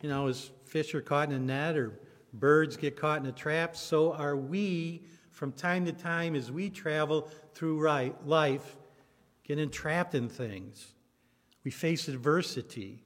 you 0.01 0.09
know, 0.09 0.27
as 0.27 0.51
fish 0.65 0.93
are 0.93 0.99
caught 0.99 1.29
in 1.29 1.35
a 1.35 1.39
net 1.39 1.77
or 1.77 1.97
birds 2.33 2.75
get 2.75 2.97
caught 2.97 3.21
in 3.21 3.27
a 3.27 3.31
trap, 3.31 3.77
so 3.77 4.11
are 4.11 4.35
we 4.35 5.03
from 5.31 5.53
time 5.53 5.85
to 5.85 5.93
time 5.93 6.35
as 6.35 6.51
we 6.51 6.69
travel 6.69 7.29
through 7.53 7.81
life, 8.25 8.75
get 9.45 9.57
entrapped 9.57 10.13
in 10.13 10.27
things. 10.27 10.87
We 11.63 11.71
face 11.71 12.09
adversity. 12.09 13.05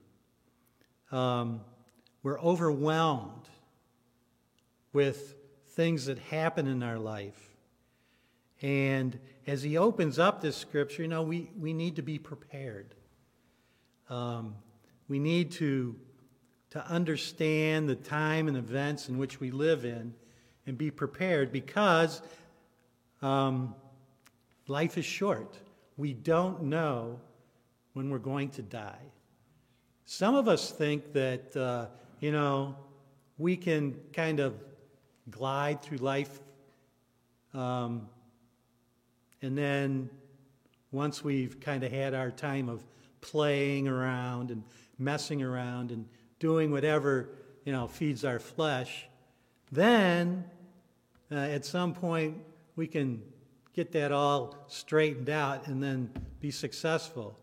Um, 1.12 1.62
we're 2.24 2.40
overwhelmed 2.40 3.48
with 4.94 5.36
things 5.76 6.08
that 6.08 6.18
happen 6.18 6.66
in 6.66 6.82
our 6.82 6.98
life. 6.98 7.53
And 8.64 9.20
as 9.46 9.62
he 9.62 9.78
opens 9.78 10.18
up 10.18 10.42
this 10.42 10.56
scripture, 10.56 11.02
you 11.02 11.10
know, 11.10 11.22
we, 11.22 11.52
we 11.60 11.74
need 11.74 11.98
to 11.98 12.02
be 12.02 12.18
prepared. 12.18 12.96
Um, 14.10 14.56
we 15.10 15.20
need 15.20 15.52
to, 15.54 15.96
to 16.72 16.88
understand 16.88 17.90
the 17.90 17.96
time 17.96 18.48
and 18.48 18.56
events 18.56 19.10
in 19.10 19.18
which 19.18 19.42
we 19.42 19.52
live 19.52 19.84
in 19.84 20.14
and 20.66 20.78
be 20.78 20.90
prepared 20.90 21.52
because 21.52 22.22
um, 23.22 23.76
life 24.68 24.98
is 24.98 25.06
short. 25.06 25.58
We 25.98 26.14
don't 26.14 26.64
know 26.64 27.20
when 27.92 28.10
we're 28.10 28.18
going 28.18 28.50
to 28.52 28.62
die. 28.62 29.12
Some 30.06 30.36
of 30.36 30.48
us 30.48 30.72
think 30.72 31.12
that, 31.14 31.56
uh, 31.56 31.88
you 32.22 32.32
know, 32.32 32.78
we 33.38 33.58
can 33.58 34.00
kind 34.14 34.40
of 34.40 34.56
glide 35.30 35.82
through 35.82 35.98
life 35.98 36.40
um, 37.54 38.08
and 39.44 39.58
then 39.58 40.10
once 40.92 41.22
we've 41.22 41.60
kind 41.60 41.84
of 41.84 41.92
had 41.92 42.14
our 42.14 42.32
time 42.32 42.70
of 42.70 42.82
playing 43.20 43.90
around 43.90 44.52
and 44.52 44.64
messing 44.98 45.44
around 45.44 45.92
and 45.92 46.08
doing 46.40 46.72
whatever, 46.72 47.30
you 47.66 47.74
know, 47.74 47.86
feeds 47.88 48.24
our 48.24 48.40
flesh, 48.40 49.06
then 49.72 50.46
uh, 51.30 51.36
at 51.36 51.66
some 51.66 51.94
point 51.94 52.38
we 52.78 52.88
can 52.88 53.22
get 53.74 53.92
that 53.92 54.14
all 54.14 54.56
straightened 54.68 55.30
out 55.30 55.68
and 55.68 55.84
then 55.84 56.10
be 56.40 56.50
successful. 56.50 57.38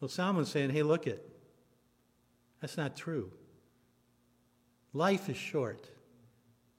Well, 0.00 0.08
Solomon's 0.08 0.50
saying, 0.50 0.70
hey, 0.70 0.82
look 0.82 1.06
it. 1.06 1.28
That's 2.62 2.78
not 2.78 2.96
true. 2.96 3.30
Life 4.94 5.28
is 5.28 5.36
short. 5.36 5.90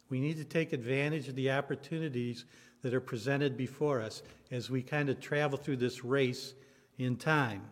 We 0.09 0.19
need 0.19 0.37
to 0.37 0.45
take 0.45 0.73
advantage 0.73 1.27
of 1.27 1.35
the 1.35 1.51
opportunities 1.51 2.45
that 2.83 2.93
are 2.93 3.01
presented 3.01 3.57
before 3.57 4.01
us 4.01 4.21
as 4.51 4.69
we 4.69 4.83
kind 4.83 5.09
of 5.09 5.19
travel 5.19 5.57
through 5.57 5.77
this 5.77 6.03
race 6.03 6.53
in 6.97 7.15
time. 7.15 7.63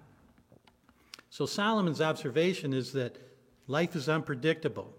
So, 1.30 1.46
Solomon's 1.46 2.02
observation 2.02 2.74
is 2.74 2.92
that 2.94 3.18
life 3.68 3.96
is 3.96 4.10
unpredictable. 4.10 4.92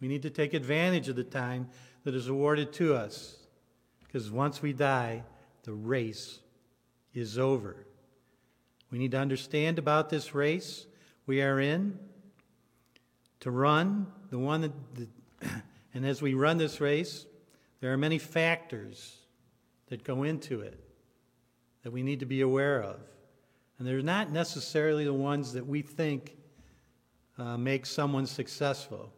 We 0.00 0.08
need 0.08 0.22
to 0.22 0.30
take 0.30 0.54
advantage 0.54 1.08
of 1.08 1.16
the 1.16 1.24
time 1.24 1.68
that 2.04 2.14
is 2.14 2.28
awarded 2.28 2.72
to 2.74 2.94
us. 2.94 3.36
Because 4.06 4.30
once 4.30 4.62
we 4.62 4.72
die, 4.72 5.22
the 5.64 5.74
race 5.74 6.38
is 7.12 7.38
over. 7.38 7.76
We 8.90 8.98
need 8.98 9.10
to 9.10 9.18
understand 9.18 9.78
about 9.78 10.08
this 10.08 10.34
race 10.34 10.86
we 11.26 11.42
are 11.42 11.60
in, 11.60 11.98
to 13.40 13.50
run 13.50 14.06
the 14.30 14.38
one 14.38 14.62
that, 14.62 14.72
and 15.94 16.06
as 16.06 16.22
we 16.22 16.34
run 16.34 16.56
this 16.56 16.80
race, 16.80 17.26
there 17.80 17.92
are 17.92 17.96
many 17.96 18.18
factors 18.18 19.18
that 19.88 20.04
go 20.04 20.22
into 20.22 20.60
it 20.60 20.82
that 21.82 21.90
we 21.90 22.02
need 22.02 22.20
to 22.20 22.26
be 22.26 22.40
aware 22.40 22.82
of. 22.82 23.00
And 23.78 23.86
they're 23.86 24.02
not 24.02 24.30
necessarily 24.32 25.04
the 25.04 25.12
ones 25.12 25.52
that 25.52 25.66
we 25.66 25.82
think 25.82 26.36
uh, 27.38 27.56
make 27.56 27.86
someone 27.86 28.26
successful. 28.26 29.12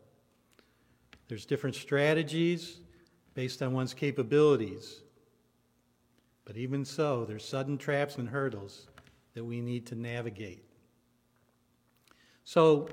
There's 1.29 1.47
different 1.47 1.77
strategies 1.77 2.79
based 3.35 3.63
on 3.63 3.73
one's 3.73 3.95
capabilities. 3.95 5.01
But 6.45 6.57
even 6.57 6.85
so, 6.85 7.25
there's 7.25 7.45
sudden 7.45 7.79
traps 7.79 8.19
and 8.19 8.29
hurdles 8.29 8.89
that 9.35 9.45
we 9.45 9.61
need 9.61 9.87
to 9.87 9.95
navigate. 9.95 10.65
So, 12.45 12.89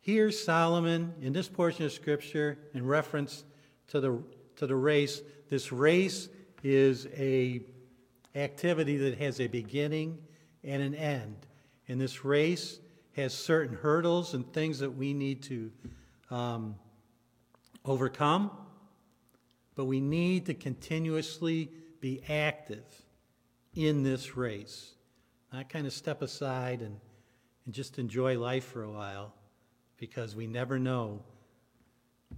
here's 0.00 0.38
Solomon 0.38 1.14
in 1.22 1.32
this 1.32 1.48
portion 1.48 1.86
of 1.86 1.92
Scripture 1.92 2.58
in 2.74 2.86
reference 2.86 3.44
to 3.88 4.00
the, 4.00 4.22
to 4.56 4.66
the 4.66 4.76
race. 4.76 5.20
This 5.48 5.72
race 5.72 6.28
is 6.62 7.06
a 7.16 7.62
activity 8.34 8.96
that 8.98 9.18
has 9.18 9.40
a 9.40 9.46
beginning 9.46 10.18
and 10.64 10.82
an 10.82 10.94
end. 10.94 11.36
And 11.88 12.00
this 12.00 12.24
race 12.24 12.78
has 13.16 13.34
certain 13.34 13.76
hurdles 13.76 14.34
and 14.34 14.50
things 14.52 14.78
that 14.78 14.90
we 14.90 15.14
need 15.14 15.42
to 15.44 15.72
um, 16.30 16.76
overcome, 17.84 18.50
but 19.74 19.86
we 19.86 20.00
need 20.00 20.46
to 20.46 20.54
continuously 20.54 21.70
be 22.00 22.22
active 22.28 22.84
in 23.74 24.02
this 24.02 24.36
race. 24.36 24.94
Not 25.52 25.68
kind 25.68 25.86
of 25.86 25.92
step 25.92 26.20
aside 26.20 26.80
and, 26.80 27.00
and 27.64 27.74
just 27.74 27.98
enjoy 27.98 28.38
life 28.38 28.64
for 28.64 28.82
a 28.82 28.90
while 28.90 29.32
because 29.96 30.36
we 30.36 30.46
never 30.46 30.78
know 30.78 31.22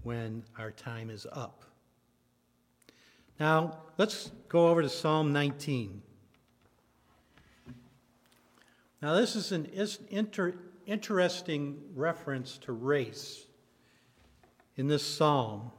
when 0.02 0.44
our 0.58 0.70
time 0.70 1.10
is 1.10 1.26
up. 1.32 1.64
Now, 3.38 3.78
let's 3.96 4.30
go 4.48 4.68
over 4.68 4.82
to 4.82 4.88
Psalm 4.88 5.32
19. 5.32 6.02
Now, 9.02 9.14
this 9.14 9.34
is 9.34 9.50
an 9.52 9.66
inter- 10.10 10.58
interesting 10.86 11.80
reference 11.94 12.58
to 12.58 12.72
race 12.72 13.46
in 14.76 14.88
this 14.88 15.06
psalm. 15.06 15.70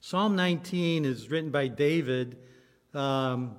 Psalm 0.00 0.36
19 0.36 1.04
is 1.04 1.28
written 1.28 1.50
by 1.50 1.68
David, 1.68 2.38
um, 2.94 3.56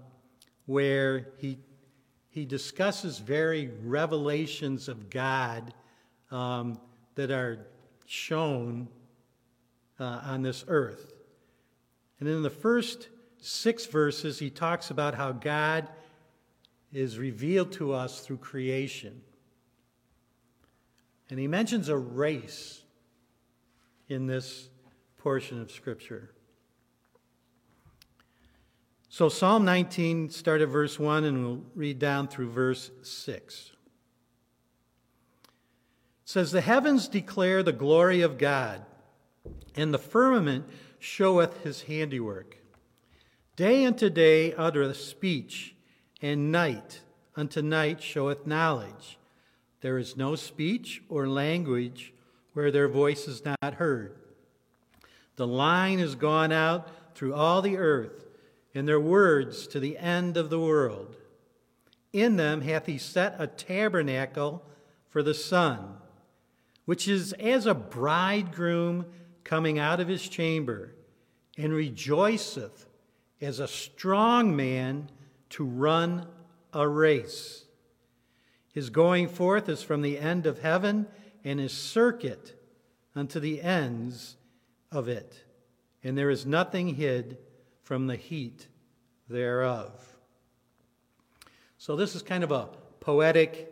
where 0.65 1.27
he, 1.37 1.59
he 2.29 2.45
discusses 2.45 3.19
very 3.19 3.69
revelations 3.83 4.87
of 4.87 5.09
God 5.09 5.73
um, 6.31 6.79
that 7.15 7.29
are 7.29 7.67
shown 8.11 8.89
uh, 9.97 10.19
on 10.25 10.41
this 10.41 10.65
earth. 10.67 11.13
And 12.19 12.27
in 12.27 12.43
the 12.43 12.49
first 12.49 13.07
six 13.37 13.85
verses, 13.85 14.37
he 14.37 14.49
talks 14.49 14.91
about 14.91 15.15
how 15.15 15.31
God 15.31 15.87
is 16.91 17.17
revealed 17.17 17.71
to 17.73 17.93
us 17.93 18.19
through 18.19 18.39
creation. 18.39 19.21
And 21.29 21.39
he 21.39 21.47
mentions 21.47 21.87
a 21.87 21.97
race 21.97 22.81
in 24.09 24.27
this 24.27 24.67
portion 25.17 25.61
of 25.61 25.71
Scripture. 25.71 26.31
So, 29.07 29.29
Psalm 29.29 29.63
19, 29.63 30.31
start 30.31 30.59
at 30.59 30.67
verse 30.67 30.99
1, 30.99 31.23
and 31.23 31.45
we'll 31.45 31.63
read 31.75 31.97
down 31.97 32.27
through 32.27 32.49
verse 32.49 32.91
6. 33.03 33.70
Says, 36.31 36.53
The 36.53 36.61
heavens 36.61 37.09
declare 37.09 37.61
the 37.61 37.73
glory 37.73 38.21
of 38.21 38.37
God, 38.37 38.85
and 39.75 39.93
the 39.93 39.99
firmament 39.99 40.63
showeth 40.97 41.63
his 41.65 41.81
handiwork. 41.81 42.55
Day 43.57 43.85
unto 43.85 44.09
day 44.09 44.53
uttereth 44.53 44.95
speech 44.95 45.75
and 46.21 46.49
night 46.49 47.01
unto 47.35 47.61
night 47.61 48.01
showeth 48.01 48.47
knowledge. 48.47 49.19
There 49.81 49.97
is 49.97 50.15
no 50.15 50.37
speech 50.37 51.03
or 51.09 51.27
language 51.27 52.13
where 52.53 52.71
their 52.71 52.87
voice 52.87 53.27
is 53.27 53.43
not 53.43 53.73
heard. 53.73 54.15
The 55.35 55.47
line 55.47 55.99
is 55.99 56.15
gone 56.15 56.53
out 56.53 56.87
through 57.13 57.33
all 57.33 57.61
the 57.61 57.75
earth, 57.75 58.25
and 58.73 58.87
their 58.87 59.01
words 59.01 59.67
to 59.67 59.81
the 59.81 59.97
end 59.97 60.37
of 60.37 60.49
the 60.49 60.61
world. 60.61 61.17
In 62.13 62.37
them 62.37 62.61
hath 62.61 62.85
he 62.85 62.97
set 62.97 63.35
a 63.37 63.47
tabernacle 63.47 64.63
for 65.09 65.21
the 65.21 65.33
sun, 65.33 65.97
which 66.85 67.07
is 67.07 67.33
as 67.33 67.65
a 67.65 67.73
bridegroom 67.73 69.05
coming 69.43 69.79
out 69.79 69.99
of 69.99 70.07
his 70.07 70.27
chamber, 70.27 70.95
and 71.57 71.73
rejoiceth 71.73 72.87
as 73.41 73.59
a 73.59 73.67
strong 73.67 74.55
man 74.55 75.09
to 75.49 75.65
run 75.65 76.25
a 76.73 76.87
race. 76.87 77.65
His 78.73 78.89
going 78.89 79.27
forth 79.27 79.67
is 79.67 79.83
from 79.83 80.01
the 80.01 80.17
end 80.17 80.45
of 80.45 80.59
heaven, 80.59 81.07
and 81.43 81.59
his 81.59 81.73
circuit 81.73 82.57
unto 83.15 83.39
the 83.39 83.61
ends 83.61 84.37
of 84.91 85.07
it. 85.07 85.43
And 86.03 86.17
there 86.17 86.29
is 86.29 86.45
nothing 86.45 86.95
hid 86.95 87.37
from 87.83 88.07
the 88.07 88.15
heat 88.15 88.67
thereof. 89.27 89.91
So, 91.77 91.95
this 91.95 92.15
is 92.15 92.21
kind 92.21 92.43
of 92.43 92.51
a 92.51 92.69
poetic 92.99 93.71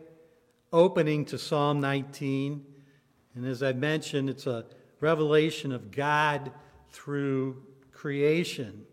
opening 0.72 1.24
to 1.26 1.38
Psalm 1.38 1.80
19. 1.80 2.66
And 3.34 3.46
as 3.46 3.62
I 3.62 3.72
mentioned, 3.72 4.28
it's 4.28 4.46
a 4.46 4.64
revelation 5.00 5.72
of 5.72 5.90
God 5.90 6.50
through 6.90 7.62
creation. 7.92 8.84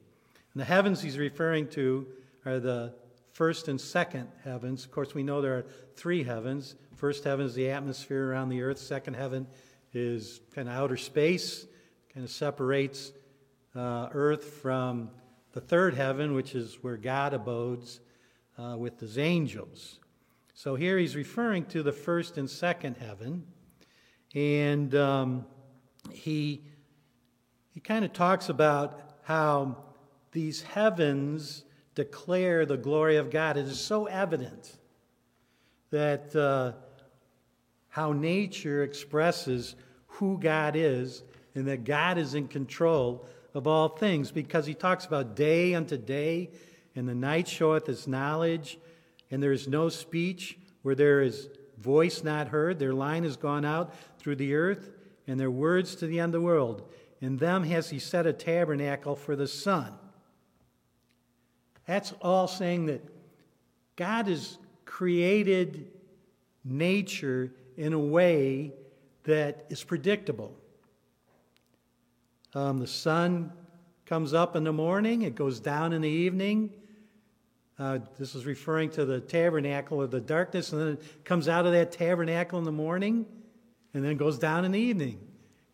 And 0.54 0.62
the 0.62 0.65
heavens 0.65 1.02
he's 1.02 1.17
referring 1.17 1.67
to 1.69 2.08
are 2.45 2.60
the 2.60 2.93
first 3.34 3.67
and 3.67 3.80
second 3.80 4.28
heavens. 4.43 4.86
Of 4.86 4.91
course, 4.91 5.13
we 5.13 5.23
know 5.23 5.41
there 5.41 5.58
are 5.58 5.65
three 5.95 6.23
heavens. 6.23 6.76
First 6.95 7.23
heaven 7.23 7.45
is 7.45 7.56
the 7.56 7.69
atmosphere 7.69 8.32
around 8.32 8.50
the 8.50 8.62
earth, 8.62 8.80
second 8.80 9.15
heaven 9.15 9.47
is 9.93 10.41
kind 10.54 10.67
of 10.67 10.76
outer 10.76 10.97
space, 10.97 11.65
kind 12.13 12.23
of 12.23 12.32
separates 12.32 13.13
uh, 13.76 14.10
earth 14.12 14.43
from 14.62 15.10
the 15.54 15.62
third 15.62 15.93
heaven, 15.93 16.34
which 16.34 16.56
is 16.56 16.78
where 16.82 16.97
God 16.97 17.34
abodes 17.34 18.00
uh, 18.58 18.76
with 18.78 19.00
his 19.00 19.17
angels. 19.17 20.00
So 20.54 20.76
here 20.76 20.97
he's 20.97 21.15
referring 21.15 21.65
to 21.65 21.84
the 21.84 21.91
first 21.91 22.38
and 22.38 22.50
second 22.50 22.97
heaven, 22.97 23.45
and 24.36 24.94
um, 24.96 25.46
he 26.12 26.63
he 27.72 27.80
kind 27.80 28.04
of 28.04 28.13
talks 28.13 28.50
about 28.50 29.00
how 29.24 29.78
these 30.32 30.62
heavens 30.62 31.63
declare 31.96 32.66
the 32.66 32.78
glory 32.78 33.18
of 33.18 33.30
God. 33.30 33.58
It 33.58 33.66
is 33.66 33.80
so 33.80 34.06
evident 34.06 34.78
that 35.90 36.36
uh, 36.36 36.74
how 37.90 38.13
nature 38.13 38.84
expresses 38.84 39.76
who 40.08 40.40
God 40.40 40.76
is 40.76 41.24
and 41.56 41.68
that 41.68 41.84
God 41.84 42.18
is 42.18 42.36
in 42.36 42.48
control 42.48 43.28
of 43.54 43.66
all 43.68 43.90
things 43.90 44.32
because 44.32 44.66
he 44.66 44.74
talks 44.74 45.06
about 45.06 45.36
day 45.36 45.74
unto 45.74 45.98
day, 45.98 46.52
and 46.96 47.08
the 47.08 47.16
night 47.16 47.48
showeth 47.48 47.88
his 47.88 48.08
knowledge, 48.08 48.78
and 49.32 49.42
there 49.42 49.52
is 49.52 49.68
no 49.68 49.90
speech 49.90 50.58
where 50.84 50.96
there 50.96 51.22
is 51.22 51.50
voice 51.80 52.24
not 52.24 52.50
heard. 52.50 52.80
Their 52.80 52.94
line 52.94 53.24
has 53.24 53.38
gone 53.38 53.66
out 53.66 53.94
through 54.28 54.36
the 54.36 54.56
earth, 54.56 54.90
and 55.26 55.40
their 55.40 55.50
words 55.50 55.96
to 55.96 56.06
the 56.06 56.20
end 56.20 56.36
of 56.36 56.42
the 56.42 56.46
world. 56.46 56.84
In 57.22 57.38
them 57.38 57.63
has 57.63 57.92
he 57.92 57.98
set 57.98 58.26
a 58.28 58.34
tabernacle 58.34 59.16
for 59.16 59.38
the 59.38 59.48
sun 59.48 59.94
that's 61.86 62.12
all 62.22 62.46
saying 62.46 62.88
that 62.88 63.02
God 63.96 64.28
has 64.28 64.58
created 64.84 65.88
nature 66.66 67.54
in 67.78 67.94
a 67.94 68.00
way 68.00 68.74
that 69.24 69.66
is 69.70 69.82
predictable. 69.86 70.54
Um, 72.54 72.80
the 72.80 72.88
sun 72.88 73.54
comes 74.06 74.34
up 74.34 74.58
in 74.58 74.66
the 74.66 74.74
morning, 74.74 75.22
it 75.22 75.36
goes 75.36 75.62
down 75.62 75.94
in 75.94 76.02
the 76.02 76.10
evening. 76.10 76.74
Uh, 77.80 78.00
this 78.20 78.36
is 78.36 78.46
referring 78.46 78.90
to 78.90 79.06
the 79.06 79.22
tabernacle 79.22 80.02
of 80.02 80.12
the 80.12 80.20
darkness, 80.20 80.74
and 80.74 80.82
then 80.82 80.88
it 80.90 81.24
comes 81.24 81.48
out 81.48 81.66
of 81.66 81.72
that 81.72 81.94
tabernacle 81.94 82.60
in 82.60 82.66
the 82.66 82.72
morning 82.74 83.26
and 83.98 84.06
then 84.06 84.16
goes 84.16 84.38
down 84.38 84.64
in 84.64 84.72
the 84.72 84.80
evening. 84.80 85.20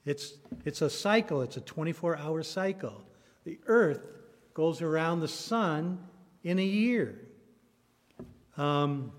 It's, 0.05 0.35
it's 0.63 0.81
a 0.81 0.89
cycle, 0.89 1.41
it's 1.41 1.57
a 1.57 1.61
24 1.61 2.17
hour 2.17 2.41
cycle. 2.41 3.03
The 3.43 3.59
earth 3.67 4.01
goes 4.53 4.81
around 4.81 5.19
the 5.19 5.27
sun 5.27 5.99
in 6.41 6.57
a 6.57 6.63
year. 6.63 7.19
Um, 8.55 9.11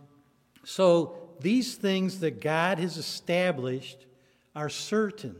so 0.65 1.19
these 1.41 1.75
things 1.75 2.21
that 2.21 2.41
God 2.41 2.79
has 2.79 2.97
established 2.97 4.07
are 4.57 4.71
certain. 4.71 5.37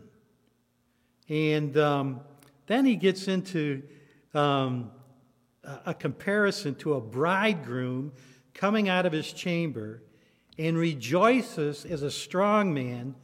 And 1.31 1.75
um, 1.79 2.21
then 2.67 2.85
he 2.85 2.97
gets 2.97 3.29
into 3.29 3.83
um, 4.35 4.91
a 5.87 5.95
comparison 5.95 6.75
to 6.77 6.95
a 6.95 7.01
bridegroom 7.01 8.13
coming 8.53 8.91
out 8.91 9.07
of 9.07 9.13
his 9.13 9.33
chamber 9.33 10.03
and 10.59 10.77
rejoices 10.77 11.87
as 11.87 12.03
a 12.03 12.11
strong 12.11 12.75
man 12.75 13.15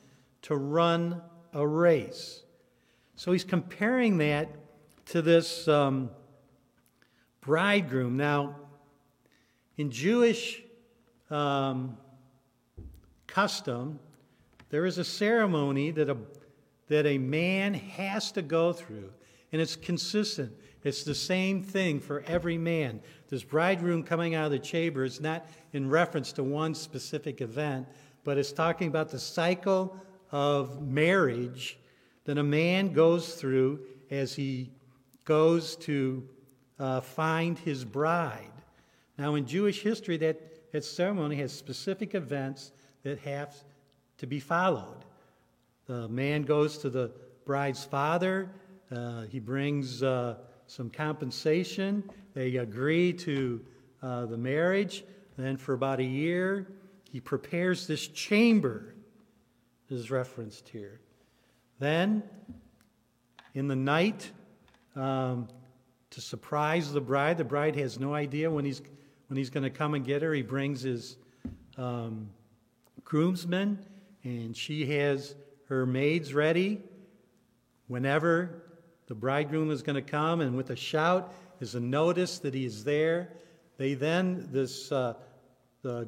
to 0.43 0.57
run 0.57 1.23
a 1.53 1.67
race. 1.67 2.43
So 3.17 3.33
he's 3.33 3.45
comparing 3.45 4.19
that 4.19 4.49
to 5.07 5.23
this 5.23 5.69
um, 5.69 6.11
bridegroom. 7.41 8.17
Now, 8.17 8.57
in 9.77 9.91
Jewish 9.91 10.63
um, 11.31 11.97
custom, 13.27 13.99
there 14.71 14.87
is 14.87 14.99
a 14.99 15.05
ceremony 15.05 15.91
that 15.91 16.09
a, 16.09 16.17
that 16.89 17.07
a 17.07 17.19
man 17.19 17.75
has 17.75 18.33
to 18.33 18.43
go 18.43 18.73
through, 18.73 19.11
and 19.53 19.61
it's 19.61 19.77
consistent. 19.77 20.53
It's 20.83 21.03
the 21.03 21.15
same 21.15 21.63
thing 21.63 22.01
for 22.01 22.25
every 22.27 22.57
man. 22.57 23.01
This 23.29 23.43
bridegroom 23.43 24.03
coming 24.03 24.35
out 24.35 24.47
of 24.47 24.53
the 24.53 24.59
chamber 24.59 25.05
is 25.05 25.21
not 25.21 25.47
in 25.73 25.91
reference 25.91 26.33
to 26.35 26.43
one 26.43 26.75
specific 26.75 27.41
event, 27.41 27.87
but 28.25 28.39
it's 28.39 28.53
talking 28.53 28.89
about 28.89 29.11
the 29.11 29.19
cycle 29.19 29.97
of 30.33 30.83
marriage 30.83 31.79
that 32.25 32.39
a 32.39 32.43
man 32.43 32.93
goes 32.93 33.35
through 33.35 33.81
as 34.11 34.35
he 34.35 34.71
goes 35.25 35.77
to 35.77 36.29
uh, 36.79 37.01
find 37.01 37.59
his 37.59 37.85
bride. 37.85 38.51
Now, 39.19 39.35
in 39.35 39.47
Jewish 39.47 39.83
history, 39.83 40.17
that, 40.19 40.73
that 40.73 40.85
ceremony 40.85 41.37
has 41.37 41.53
specific 41.53 42.15
events 42.15 42.73
that 43.03 43.19
have 43.21 43.55
to 44.19 44.27
be 44.27 44.41
followed. 44.41 45.05
The 45.87 46.09
man 46.09 46.43
goes 46.43 46.79
to 46.79 46.91
the 46.91 47.11
bride's 47.45 47.85
father, 47.85 48.51
uh, 48.91 49.23
he 49.23 49.41
brings 49.41 50.03
uh, 50.03 50.37
some 50.67 50.91
compensation, 50.91 52.05
they 52.35 52.57
agree 52.57 53.13
to 53.13 53.61
uh, 54.03 54.27
the 54.27 54.37
marriage. 54.37 55.05
Then, 55.37 55.57
for 55.57 55.75
about 55.75 56.01
a 56.01 56.05
year, 56.05 56.69
he 57.11 57.21
prepares 57.21 57.87
this 57.87 58.07
chamber, 58.09 58.95
is 59.91 60.11
referenced 60.11 60.69
here. 60.69 61.01
Then, 61.79 62.23
in 63.55 63.69
the 63.69 63.77
night, 63.77 64.31
um, 64.95 65.49
to 66.11 66.21
surprise 66.21 66.93
the 66.93 67.01
bride, 67.01 67.39
the 67.39 67.45
bride 67.45 67.77
has 67.77 67.99
no 67.99 68.15
idea 68.15 68.51
when 68.51 68.65
he's, 68.65 68.83
when 69.29 69.37
he's 69.37 69.51
going 69.51 69.65
to 69.65 69.71
come 69.71 69.95
and 69.95 70.05
get 70.05 70.23
her. 70.23 70.33
He 70.33 70.43
brings 70.43 70.83
his 70.83 71.17
um, 71.77 72.31
groomsmen, 73.05 73.79
and 74.23 74.57
she 74.57 74.87
has 74.87 75.35
her 75.69 75.87
maids 75.87 76.35
ready 76.35 76.81
whenever 77.87 78.63
the 79.07 79.15
bridegroom 79.15 79.71
is 79.71 79.83
going 79.83 79.97
to 79.97 80.03
come, 80.03 80.41
and 80.41 80.57
with 80.57 80.71
a 80.71 80.77
shout 80.77 81.33
is 81.61 81.75
a 81.75 81.81
notice 81.81 82.39
that 82.41 82.55
he 82.55 82.65
is 82.65 82.85
there. 82.85 83.33
They 83.77 83.95
then, 83.95 84.49
this, 84.53 84.93
uh, 84.93 85.15
the 85.83 86.07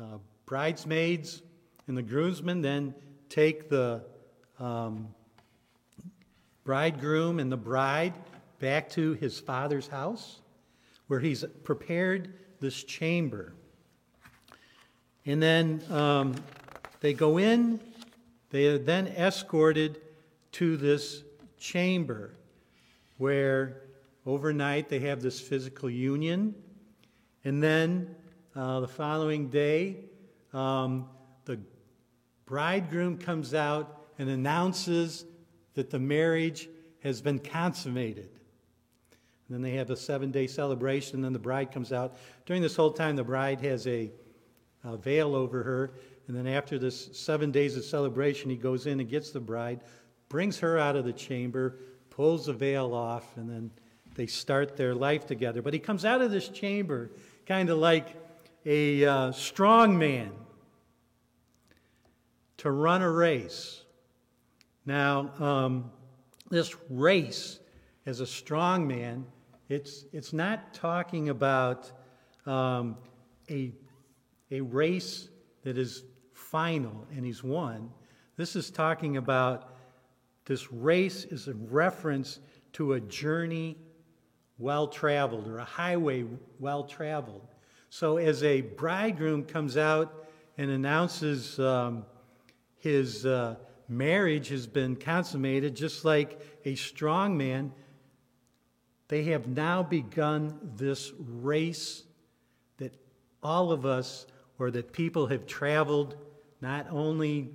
uh, 0.00 0.18
bridesmaids 0.46 1.42
and 1.86 1.96
the 1.96 2.02
groomsmen 2.02 2.62
then 2.62 2.94
take 3.28 3.68
the 3.68 4.02
um, 4.58 5.08
bridegroom 6.64 7.38
and 7.38 7.50
the 7.50 7.56
bride 7.56 8.14
back 8.58 8.90
to 8.90 9.12
his 9.14 9.38
father's 9.38 9.86
house 9.88 10.40
where 11.06 11.20
he's 11.20 11.44
prepared 11.62 12.34
this 12.60 12.82
chamber. 12.82 13.54
And 15.24 15.42
then 15.42 15.82
um, 15.90 16.34
they 17.00 17.12
go 17.12 17.38
in, 17.38 17.80
they 18.50 18.66
are 18.66 18.78
then 18.78 19.06
escorted 19.08 20.00
to 20.52 20.76
this 20.76 21.22
chamber 21.58 22.34
where 23.18 23.82
overnight 24.24 24.88
they 24.88 25.00
have 25.00 25.20
this 25.20 25.40
physical 25.40 25.90
union. 25.90 26.54
And 27.44 27.62
then 27.62 28.14
uh, 28.54 28.80
the 28.80 28.88
following 28.88 29.48
day, 29.48 29.96
um, 30.52 31.08
bridegroom 32.46 33.18
comes 33.18 33.52
out 33.54 34.06
and 34.18 34.30
announces 34.30 35.24
that 35.74 35.90
the 35.90 35.98
marriage 35.98 36.68
has 37.02 37.20
been 37.20 37.38
consummated. 37.38 38.30
And 39.48 39.54
then 39.54 39.62
they 39.62 39.76
have 39.76 39.90
a 39.90 39.96
seven 39.96 40.30
day 40.30 40.46
celebration, 40.46 41.16
and 41.16 41.24
then 41.24 41.32
the 41.32 41.38
bride 41.38 41.70
comes 41.70 41.92
out. 41.92 42.16
During 42.46 42.62
this 42.62 42.74
whole 42.74 42.90
time, 42.90 43.16
the 43.16 43.24
bride 43.24 43.60
has 43.60 43.86
a, 43.86 44.10
a 44.84 44.96
veil 44.96 45.34
over 45.34 45.62
her. 45.62 45.92
And 46.26 46.36
then 46.36 46.48
after 46.48 46.78
this 46.78 47.10
seven 47.12 47.52
days 47.52 47.76
of 47.76 47.84
celebration, 47.84 48.50
he 48.50 48.56
goes 48.56 48.86
in 48.86 48.98
and 48.98 49.08
gets 49.08 49.30
the 49.30 49.40
bride, 49.40 49.80
brings 50.28 50.58
her 50.58 50.78
out 50.78 50.96
of 50.96 51.04
the 51.04 51.12
chamber, 51.12 51.76
pulls 52.10 52.46
the 52.46 52.52
veil 52.52 52.92
off, 52.92 53.36
and 53.36 53.48
then 53.48 53.70
they 54.16 54.26
start 54.26 54.76
their 54.76 54.94
life 54.94 55.26
together. 55.26 55.62
But 55.62 55.74
he 55.74 55.78
comes 55.78 56.04
out 56.04 56.22
of 56.22 56.30
this 56.30 56.48
chamber 56.48 57.10
kind 57.44 57.70
of 57.70 57.78
like 57.78 58.16
a 58.64 59.04
uh, 59.04 59.32
strong 59.32 59.96
man 59.96 60.32
to 62.58 62.70
run 62.70 63.02
a 63.02 63.10
race. 63.10 63.82
Now, 64.84 65.32
um, 65.38 65.90
this 66.50 66.74
race 66.88 67.60
as 68.06 68.20
a 68.20 68.26
strong 68.26 68.86
man, 68.86 69.26
it's, 69.68 70.04
it's 70.12 70.32
not 70.32 70.72
talking 70.72 71.28
about 71.28 71.90
um, 72.46 72.96
a, 73.50 73.72
a 74.50 74.60
race 74.60 75.28
that 75.64 75.76
is 75.76 76.04
final 76.32 77.06
and 77.14 77.24
he's 77.24 77.42
won. 77.42 77.90
This 78.36 78.54
is 78.54 78.70
talking 78.70 79.16
about 79.16 79.74
this 80.44 80.70
race 80.72 81.24
is 81.24 81.48
a 81.48 81.54
reference 81.54 82.38
to 82.74 82.92
a 82.92 83.00
journey 83.00 83.76
well 84.58 84.86
traveled 84.86 85.48
or 85.48 85.58
a 85.58 85.64
highway 85.64 86.24
well 86.60 86.84
traveled. 86.84 87.48
So 87.90 88.18
as 88.18 88.42
a 88.44 88.60
bridegroom 88.60 89.44
comes 89.44 89.76
out 89.76 90.26
and 90.58 90.70
announces 90.70 91.58
um, 91.58 92.04
his 92.86 93.26
uh, 93.26 93.56
marriage 93.88 94.48
has 94.48 94.68
been 94.68 94.94
consummated, 94.94 95.74
just 95.74 96.04
like 96.04 96.40
a 96.64 96.76
strong 96.76 97.36
man, 97.36 97.72
they 99.08 99.24
have 99.24 99.48
now 99.48 99.82
begun 99.82 100.56
this 100.76 101.12
race 101.18 102.04
that 102.78 102.94
all 103.42 103.72
of 103.72 103.84
us, 103.84 104.26
or 104.60 104.70
that 104.70 104.92
people 104.92 105.26
have 105.26 105.46
traveled 105.46 106.14
not 106.60 106.86
only 106.90 107.50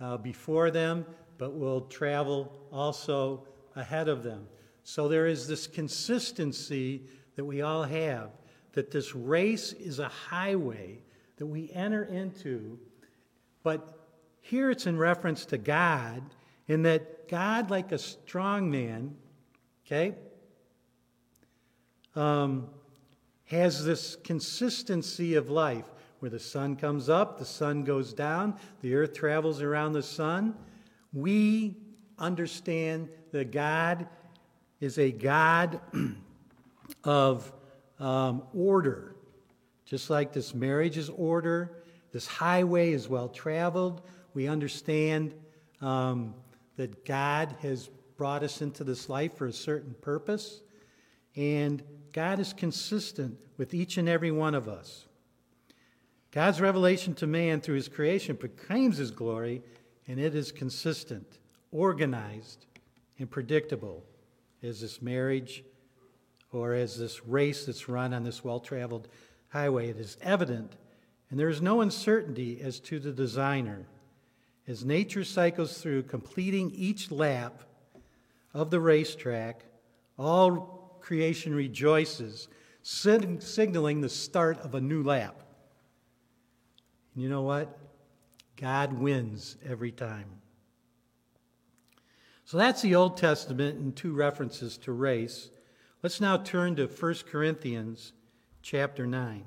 uh, 0.00 0.18
before 0.18 0.70
them, 0.70 1.06
but 1.38 1.54
will 1.54 1.80
travel 1.80 2.52
also 2.70 3.46
ahead 3.74 4.08
of 4.08 4.22
them. 4.22 4.46
So 4.84 5.08
there 5.08 5.26
is 5.26 5.48
this 5.48 5.66
consistency 5.66 7.04
that 7.36 7.44
we 7.44 7.62
all 7.62 7.84
have 7.84 8.32
that 8.72 8.90
this 8.90 9.14
race 9.14 9.72
is 9.72 9.98
a 9.98 10.08
highway 10.08 10.98
that 11.38 11.46
we 11.46 11.70
enter 11.72 12.04
into, 12.04 12.78
but 13.62 13.97
here 14.48 14.70
it's 14.70 14.86
in 14.86 14.96
reference 14.96 15.44
to 15.44 15.58
God, 15.58 16.22
in 16.68 16.82
that 16.84 17.28
God, 17.28 17.70
like 17.70 17.92
a 17.92 17.98
strong 17.98 18.70
man, 18.70 19.14
okay, 19.86 20.14
um, 22.16 22.66
has 23.44 23.84
this 23.84 24.16
consistency 24.16 25.34
of 25.34 25.50
life 25.50 25.84
where 26.20 26.30
the 26.30 26.40
sun 26.40 26.76
comes 26.76 27.10
up, 27.10 27.38
the 27.38 27.44
sun 27.44 27.84
goes 27.84 28.14
down, 28.14 28.54
the 28.80 28.94
earth 28.94 29.12
travels 29.12 29.60
around 29.60 29.92
the 29.92 30.02
sun. 30.02 30.54
We 31.12 31.76
understand 32.18 33.10
that 33.32 33.52
God 33.52 34.06
is 34.80 34.96
a 34.96 35.12
God 35.12 35.78
of 37.04 37.52
um, 38.00 38.44
order. 38.54 39.14
Just 39.84 40.08
like 40.08 40.32
this 40.32 40.54
marriage 40.54 40.96
is 40.96 41.10
order, 41.10 41.82
this 42.12 42.26
highway 42.26 42.92
is 42.92 43.08
well 43.08 43.28
traveled. 43.28 44.00
We 44.38 44.46
understand 44.46 45.34
um, 45.80 46.32
that 46.76 47.04
God 47.04 47.56
has 47.60 47.90
brought 48.16 48.44
us 48.44 48.62
into 48.62 48.84
this 48.84 49.08
life 49.08 49.36
for 49.36 49.48
a 49.48 49.52
certain 49.52 49.96
purpose, 50.00 50.60
and 51.34 51.82
God 52.12 52.38
is 52.38 52.52
consistent 52.52 53.36
with 53.56 53.74
each 53.74 53.96
and 53.96 54.08
every 54.08 54.30
one 54.30 54.54
of 54.54 54.68
us. 54.68 55.06
God's 56.30 56.60
revelation 56.60 57.14
to 57.14 57.26
man 57.26 57.60
through 57.60 57.74
his 57.74 57.88
creation 57.88 58.36
proclaims 58.36 58.98
his 58.98 59.10
glory, 59.10 59.60
and 60.06 60.20
it 60.20 60.36
is 60.36 60.52
consistent, 60.52 61.40
organized, 61.72 62.66
and 63.18 63.28
predictable 63.28 64.04
as 64.62 64.80
this 64.80 65.02
marriage 65.02 65.64
or 66.52 66.74
as 66.74 66.96
this 66.96 67.26
race 67.26 67.66
that's 67.66 67.88
run 67.88 68.14
on 68.14 68.22
this 68.22 68.44
well 68.44 68.60
traveled 68.60 69.08
highway. 69.48 69.88
It 69.88 69.98
is 69.98 70.16
evident, 70.22 70.76
and 71.28 71.40
there 71.40 71.48
is 71.48 71.60
no 71.60 71.80
uncertainty 71.80 72.60
as 72.60 72.78
to 72.78 73.00
the 73.00 73.10
designer. 73.10 73.88
As 74.68 74.84
nature 74.84 75.24
cycles 75.24 75.78
through, 75.78 76.02
completing 76.02 76.70
each 76.70 77.10
lap 77.10 77.62
of 78.52 78.70
the 78.70 78.78
racetrack, 78.78 79.64
all 80.18 80.98
creation 81.00 81.54
rejoices, 81.54 82.48
signaling 82.82 84.02
the 84.02 84.08
start 84.10 84.58
of 84.60 84.74
a 84.74 84.80
new 84.80 85.02
lap. 85.02 85.42
And 87.14 87.22
you 87.22 87.30
know 87.30 87.42
what? 87.42 87.78
God 88.56 88.92
wins 88.92 89.56
every 89.66 89.90
time. 89.90 90.26
So 92.44 92.58
that's 92.58 92.82
the 92.82 92.94
Old 92.94 93.16
Testament 93.16 93.78
and 93.78 93.96
two 93.96 94.12
references 94.12 94.76
to 94.78 94.92
race. 94.92 95.50
Let's 96.02 96.20
now 96.20 96.36
turn 96.36 96.76
to 96.76 96.86
1 96.86 97.14
Corinthians 97.30 98.12
chapter 98.60 99.06
9. 99.06 99.44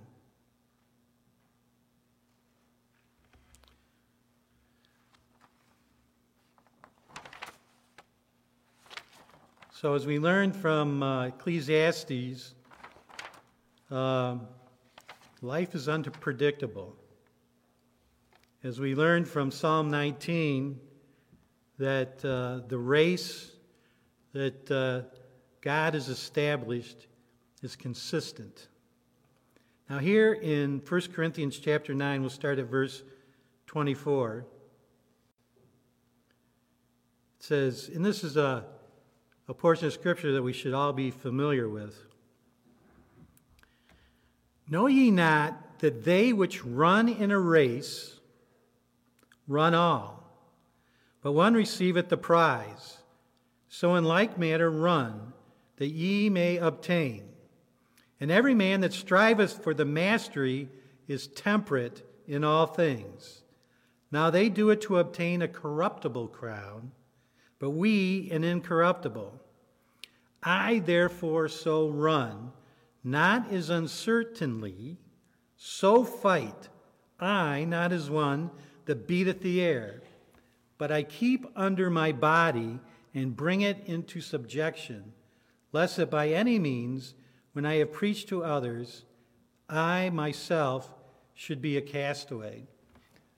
So, 9.82 9.96
as 9.96 10.06
we 10.06 10.20
learned 10.20 10.56
from 10.56 11.02
uh, 11.02 11.30
Ecclesiastes, 11.30 12.54
uh, 13.89 14.36
life 15.41 15.74
is 15.74 15.89
unpredictable. 15.89 16.96
As 18.63 18.80
we 18.80 18.94
learned 18.94 19.28
from 19.28 19.50
Psalm 19.50 19.89
19, 19.89 20.80
that 21.80 22.24
uh, 22.24 22.60
the 22.67 22.78
race 22.78 23.54
that 24.34 24.70
uh, 24.70 25.02
God 25.62 25.96
has 25.96 26.10
established 26.10 27.08
is 27.63 27.76
consistent. 27.76 28.67
Now, 29.89 29.98
here 29.98 30.34
in 30.34 30.84
1 30.88 31.02
Corinthians 31.12 31.58
chapter 31.58 31.96
9, 31.96 32.22
we'll 32.22 32.30
start 32.30 32.60
at 32.60 32.67
verse 32.67 33.02
24. 33.65 34.46
It 37.39 37.44
says, 37.44 37.89
and 37.91 38.06
this 38.06 38.24
is 38.24 38.38
a 38.38 38.65
a 39.51 39.53
portion 39.53 39.85
of 39.85 39.91
Scripture 39.91 40.31
that 40.31 40.43
we 40.43 40.53
should 40.53 40.73
all 40.73 40.93
be 40.93 41.11
familiar 41.11 41.67
with. 41.67 41.93
Know 44.69 44.87
ye 44.87 45.11
not 45.11 45.79
that 45.79 46.05
they 46.05 46.31
which 46.31 46.63
run 46.63 47.09
in 47.09 47.31
a 47.31 47.37
race 47.37 48.17
run 49.49 49.73
all, 49.73 50.23
but 51.21 51.33
one 51.33 51.53
receiveth 51.53 52.07
the 52.07 52.15
prize? 52.15 52.99
So 53.67 53.95
in 53.95 54.05
like 54.05 54.37
manner 54.37 54.71
run, 54.71 55.33
that 55.75 55.89
ye 55.89 56.29
may 56.29 56.55
obtain. 56.55 57.25
And 58.21 58.31
every 58.31 58.55
man 58.55 58.79
that 58.79 58.93
striveth 58.93 59.61
for 59.61 59.73
the 59.73 59.83
mastery 59.83 60.69
is 61.09 61.27
temperate 61.27 62.07
in 62.25 62.45
all 62.45 62.67
things. 62.67 63.41
Now 64.13 64.29
they 64.29 64.47
do 64.47 64.69
it 64.69 64.79
to 64.83 64.99
obtain 64.99 65.41
a 65.41 65.49
corruptible 65.49 66.29
crown, 66.29 66.93
but 67.62 67.69
we 67.69 68.28
an 68.32 68.43
incorruptible. 68.43 69.39
I 70.41 70.80
therefore 70.80 71.47
so 71.47 71.88
run, 71.88 72.52
not 73.04 73.54
as 73.54 73.69
uncertainly, 73.69 74.97
so 75.56 76.04
fight 76.04 76.69
I, 77.19 77.65
not 77.65 77.91
as 77.91 78.10
one 78.10 78.50
that 78.86 79.08
beateth 79.08 79.41
the 79.41 79.62
air, 79.62 80.02
but 80.80 80.91
I 80.91 81.04
keep 81.04 81.45
under 81.56 81.91
my 81.91 82.12
body 82.12 82.80
and 83.13 83.38
bring 83.38 83.62
it 83.62 83.84
into 83.86 84.21
subjection, 84.21 85.13
lest 85.71 85.97
that 85.97 86.10
by 86.10 86.30
any 86.30 86.58
means, 86.58 87.13
when 87.54 87.67
I 87.67 87.76
have 87.76 87.91
preached 87.91 88.28
to 88.30 88.43
others, 88.43 89.06
I 89.69 90.10
myself 90.10 90.91
should 91.36 91.62
be 91.62 91.78
a 91.78 91.82
castaway. 91.82 92.63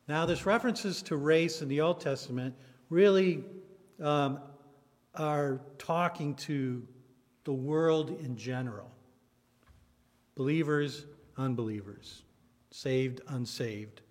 Now, 0.07 0.25
this 0.25 0.45
references 0.45 1.01
to 1.03 1.17
race 1.17 1.61
in 1.61 1.67
the 1.67 1.81
Old 1.81 1.99
Testament 1.99 2.55
really 2.89 3.43
um, 4.03 4.39
are 5.15 5.61
talking 5.77 6.35
to 6.35 6.85
the 7.45 7.53
world 7.53 8.09
in 8.21 8.35
general 8.37 8.89
believers, 10.35 11.05
unbelievers, 11.37 12.23
saved, 12.71 13.21
unsaved. 13.27 14.01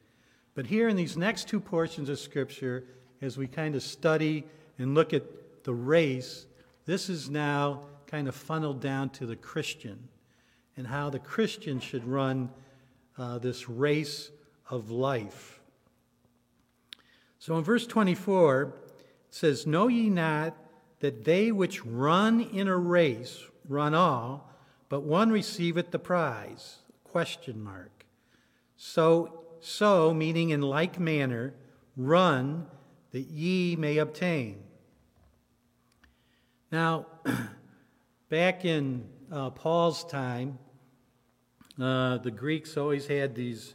But 0.54 0.66
here 0.66 0.88
in 0.88 0.96
these 0.96 1.16
next 1.16 1.48
two 1.48 1.58
portions 1.58 2.08
of 2.08 2.18
Scripture, 2.18 2.84
as 3.20 3.36
we 3.36 3.48
kind 3.48 3.74
of 3.74 3.82
study 3.82 4.44
and 4.78 4.94
look 4.94 5.12
at 5.12 5.64
the 5.64 5.74
race, 5.74 6.46
this 6.84 7.08
is 7.08 7.28
now 7.28 7.80
kind 8.06 8.28
of 8.28 8.36
funneled 8.36 8.80
down 8.80 9.10
to 9.10 9.26
the 9.26 9.34
Christian 9.34 10.08
and 10.76 10.86
how 10.86 11.10
the 11.10 11.18
Christian 11.18 11.80
should 11.80 12.04
run 12.04 12.50
uh, 13.18 13.38
this 13.38 13.68
race 13.68 14.30
of 14.70 14.90
life. 14.90 15.60
So 17.38 17.56
in 17.56 17.64
verse 17.64 17.86
24, 17.86 18.74
it 18.86 18.91
says, 19.34 19.66
Know 19.66 19.88
ye 19.88 20.10
not 20.10 20.54
that 21.00 21.24
they 21.24 21.50
which 21.50 21.84
run 21.84 22.40
in 22.40 22.68
a 22.68 22.76
race 22.76 23.42
run 23.68 23.94
all, 23.94 24.50
but 24.88 25.02
one 25.02 25.30
receiveth 25.30 25.90
the 25.90 25.98
prize? 25.98 26.78
Question 27.04 27.62
mark. 27.62 28.04
So, 28.76 29.44
so 29.60 30.12
meaning 30.12 30.50
in 30.50 30.60
like 30.60 31.00
manner, 31.00 31.54
run 31.96 32.66
that 33.12 33.22
ye 33.22 33.74
may 33.76 33.98
obtain. 33.98 34.62
Now, 36.70 37.06
back 38.28 38.64
in 38.64 39.04
uh, 39.30 39.50
Paul's 39.50 40.04
time, 40.04 40.58
uh, 41.80 42.18
the 42.18 42.30
Greeks 42.30 42.76
always 42.76 43.06
had 43.06 43.34
these 43.34 43.74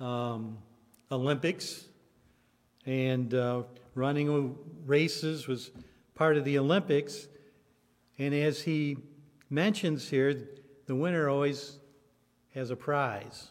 um, 0.00 0.58
Olympics, 1.10 1.86
and 2.84 3.32
uh, 3.32 3.62
running 3.94 4.56
races 4.86 5.46
was 5.46 5.70
part 6.14 6.36
of 6.36 6.44
the 6.44 6.58
Olympics. 6.58 7.28
And 8.18 8.34
as 8.34 8.62
he 8.62 8.96
mentions 9.50 10.08
here, 10.08 10.48
the 10.86 10.94
winner 10.94 11.28
always 11.28 11.78
has 12.54 12.70
a 12.70 12.76
prize. 12.76 13.50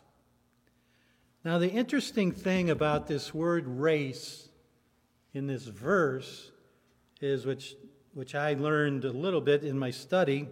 Now, 1.44 1.58
the 1.58 1.70
interesting 1.70 2.32
thing 2.32 2.70
about 2.70 3.08
this 3.08 3.34
word 3.34 3.68
race 3.68 4.50
in 5.34 5.48
this 5.48 5.66
verse 5.66 6.52
is, 7.20 7.46
which, 7.46 7.76
which 8.14 8.36
I 8.36 8.54
learned 8.54 9.06
a 9.06 9.12
little 9.12 9.42
bit 9.42 9.64
in 9.64 9.78
my 9.78 9.90
study, 9.90 10.48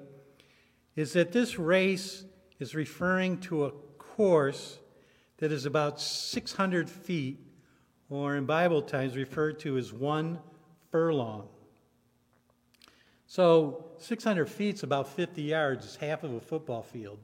is 0.96 1.14
that 1.14 1.32
this 1.32 1.60
race 1.60 2.24
is 2.60 2.74
referring 2.74 3.38
to 3.42 3.66
a 3.66 3.72
course 3.98 4.80
that 5.38 5.52
is 5.52 5.66
about 5.66 6.02
600 6.02 6.90
feet, 6.90 7.40
or 8.10 8.36
in 8.36 8.46
Bible 8.46 8.82
times 8.82 9.16
referred 9.16 9.60
to 9.60 9.78
as 9.78 9.94
one 9.94 10.40
furlong. 10.92 11.48
So 13.28 13.86
600 14.00 14.48
feet 14.48 14.76
is 14.76 14.84
about 14.84 15.08
50 15.08 15.42
yards, 15.42 15.86
it's 15.86 15.96
half 15.96 16.24
of 16.24 16.34
a 16.34 16.40
football 16.40 16.82
field. 16.82 17.20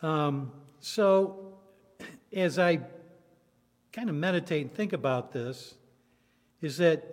Um, 0.00 0.52
so 0.80 1.54
as 2.32 2.58
I 2.58 2.80
kind 3.92 4.08
of 4.08 4.14
meditate 4.14 4.62
and 4.62 4.72
think 4.72 4.92
about 4.92 5.32
this, 5.32 5.74
is 6.60 6.78
that 6.78 7.04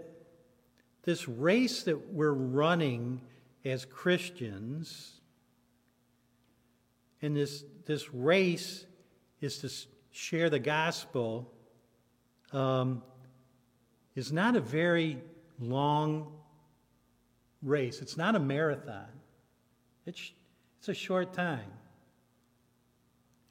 this 1.04 1.28
race 1.28 1.84
that 1.84 2.14
we're 2.14 2.32
running 2.32 3.22
as 3.66 3.86
Christians, 3.86 5.20
and 7.22 7.36
this, 7.36 7.64
this 7.86 8.14
race 8.14 8.86
is 9.42 9.58
to 9.60 9.70
share 10.12 10.50
the 10.50 10.60
gospel, 10.60 11.52
um, 12.52 13.04
is 14.16 14.32
not 14.32 14.56
a 14.56 14.62
very 14.62 15.18
long 15.60 16.32
race. 17.62 18.02
It's 18.02 18.18
not 18.18 18.36
a 18.36 18.40
marathon. 18.40 19.08
It's, 20.06 20.32
it's 20.80 20.90
a 20.90 20.94
short 20.94 21.34
time. 21.34 21.72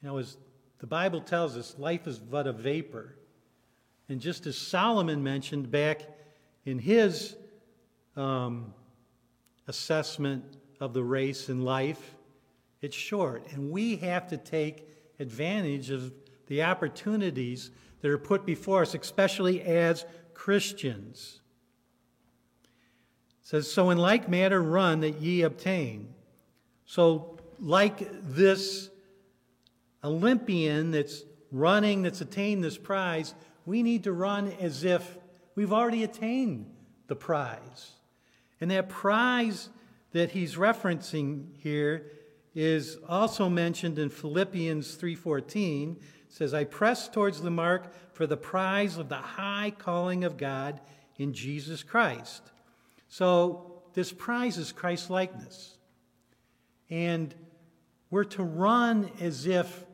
You 0.02 0.08
know, 0.08 0.18
as 0.18 0.36
the 0.78 0.86
Bible 0.86 1.20
tells 1.20 1.56
us, 1.56 1.74
life 1.78 2.06
is 2.06 2.18
but 2.18 2.46
a 2.46 2.52
vapor. 2.52 3.16
And 4.08 4.20
just 4.20 4.46
as 4.46 4.56
Solomon 4.56 5.22
mentioned 5.22 5.70
back 5.70 6.02
in 6.64 6.78
his 6.78 7.36
um, 8.16 8.72
assessment 9.66 10.44
of 10.80 10.94
the 10.94 11.02
race 11.02 11.48
in 11.48 11.62
life, 11.62 12.14
it's 12.80 12.96
short. 12.96 13.52
And 13.52 13.70
we 13.70 13.96
have 13.96 14.28
to 14.28 14.36
take 14.36 14.88
advantage 15.18 15.90
of 15.90 16.12
the 16.48 16.62
opportunities 16.62 17.70
that 18.00 18.10
are 18.10 18.18
put 18.18 18.44
before 18.44 18.82
us, 18.82 18.94
especially 18.94 19.62
as 19.62 20.04
Christians 20.34 21.40
It 22.62 23.46
says, 23.46 23.70
So 23.70 23.90
in 23.90 23.98
like 23.98 24.28
manner 24.28 24.62
run 24.62 25.00
that 25.00 25.20
ye 25.20 25.42
obtain. 25.42 26.14
So, 26.84 27.38
like 27.60 28.08
this 28.22 28.88
Olympian 30.02 30.90
that's 30.90 31.24
running, 31.50 32.02
that's 32.02 32.20
attained 32.20 32.62
this 32.62 32.78
prize, 32.78 33.34
we 33.66 33.82
need 33.82 34.04
to 34.04 34.12
run 34.12 34.52
as 34.60 34.84
if 34.84 35.18
we've 35.54 35.72
already 35.72 36.04
attained 36.04 36.70
the 37.08 37.16
prize. 37.16 37.92
And 38.60 38.70
that 38.70 38.88
prize 38.88 39.68
that 40.12 40.30
he's 40.30 40.54
referencing 40.54 41.48
here 41.58 42.06
is 42.54 42.96
also 43.08 43.48
mentioned 43.48 43.98
in 43.98 44.08
Philippians 44.08 44.96
3:14 44.96 45.96
says 46.38 46.54
I 46.54 46.62
press 46.62 47.08
towards 47.08 47.40
the 47.40 47.50
mark 47.50 47.92
for 48.12 48.24
the 48.24 48.36
prize 48.36 48.96
of 48.96 49.08
the 49.08 49.16
high 49.16 49.72
calling 49.76 50.22
of 50.22 50.36
God 50.36 50.80
in 51.16 51.32
Jesus 51.32 51.82
Christ. 51.82 52.52
So, 53.08 53.82
this 53.94 54.12
prize 54.12 54.56
is 54.56 54.70
Christ 54.70 55.10
likeness. 55.10 55.76
And 56.90 57.34
we're 58.08 58.22
to 58.24 58.44
run 58.44 59.10
as 59.20 59.46
if, 59.46 59.84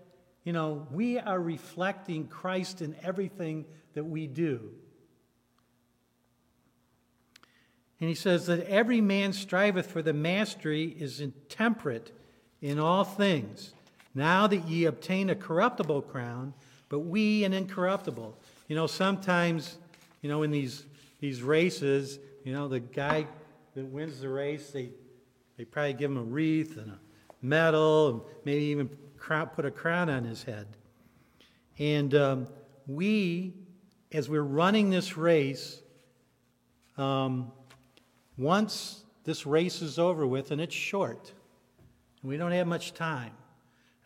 you 0.45 0.53
know, 0.53 0.87
we 0.91 1.19
are 1.19 1.41
reflecting 1.41 2.27
Christ 2.27 2.83
in 2.83 2.95
everything 3.03 3.65
that 3.95 4.05
we 4.05 4.27
do. 4.27 4.71
And 8.01 8.11
he 8.11 8.15
says 8.15 8.45
that 8.49 8.67
every 8.67 9.01
man 9.01 9.33
striveth 9.33 9.91
for 9.91 10.03
the 10.03 10.13
mastery 10.13 10.95
is 10.99 11.21
intemperate 11.21 12.13
in 12.61 12.79
all 12.79 13.05
things. 13.05 13.74
Now 14.15 14.47
that 14.47 14.69
ye 14.69 14.85
obtain 14.85 15.31
a 15.31 15.35
corruptible 15.35 16.03
crown, 16.03 16.55
but 16.89 17.01
we 17.01 17.45
an 17.45 17.53
incorruptible. 17.53 18.39
You 18.69 18.77
know, 18.77 18.87
sometimes, 18.87 19.79
you 20.23 20.29
know, 20.29 20.43
in 20.43 20.51
these, 20.51 20.85
these 21.21 21.43
races, 21.43 22.19
you 22.45 22.53
know, 22.53 22.69
the 22.69 22.81
guy 22.81 23.27
that 23.75 23.85
wins 23.85 24.21
the 24.21 24.29
race, 24.29 24.71
they, 24.71 24.91
they 25.57 25.65
probably 25.65 25.95
give 25.95 26.11
him 26.11 26.19
a 26.19 26.23
wreath 26.23 26.77
and 26.77 26.93
a 26.93 26.99
medal, 27.43 28.09
and 28.09 28.21
maybe 28.45 28.65
even 28.65 28.89
put 29.55 29.65
a 29.65 29.71
crown 29.71 30.09
on 30.09 30.25
his 30.25 30.43
head. 30.43 30.67
And 31.79 32.15
um, 32.15 32.47
we, 32.87 33.55
as 34.13 34.29
we're 34.29 34.43
running 34.43 34.91
this 34.91 35.17
race, 35.17 35.81
um, 36.97 37.51
once 38.39 39.03
this 39.25 39.47
race 39.47 39.83
is 39.83 39.99
over 39.99 40.27
with, 40.27 40.51
and 40.51 40.61
it's 40.61 40.75
short, 40.75 41.33
and 42.23 42.31
we 42.31 42.37
don't 42.37 42.53
have 42.53 42.67
much 42.67 42.95
time, 42.95 43.33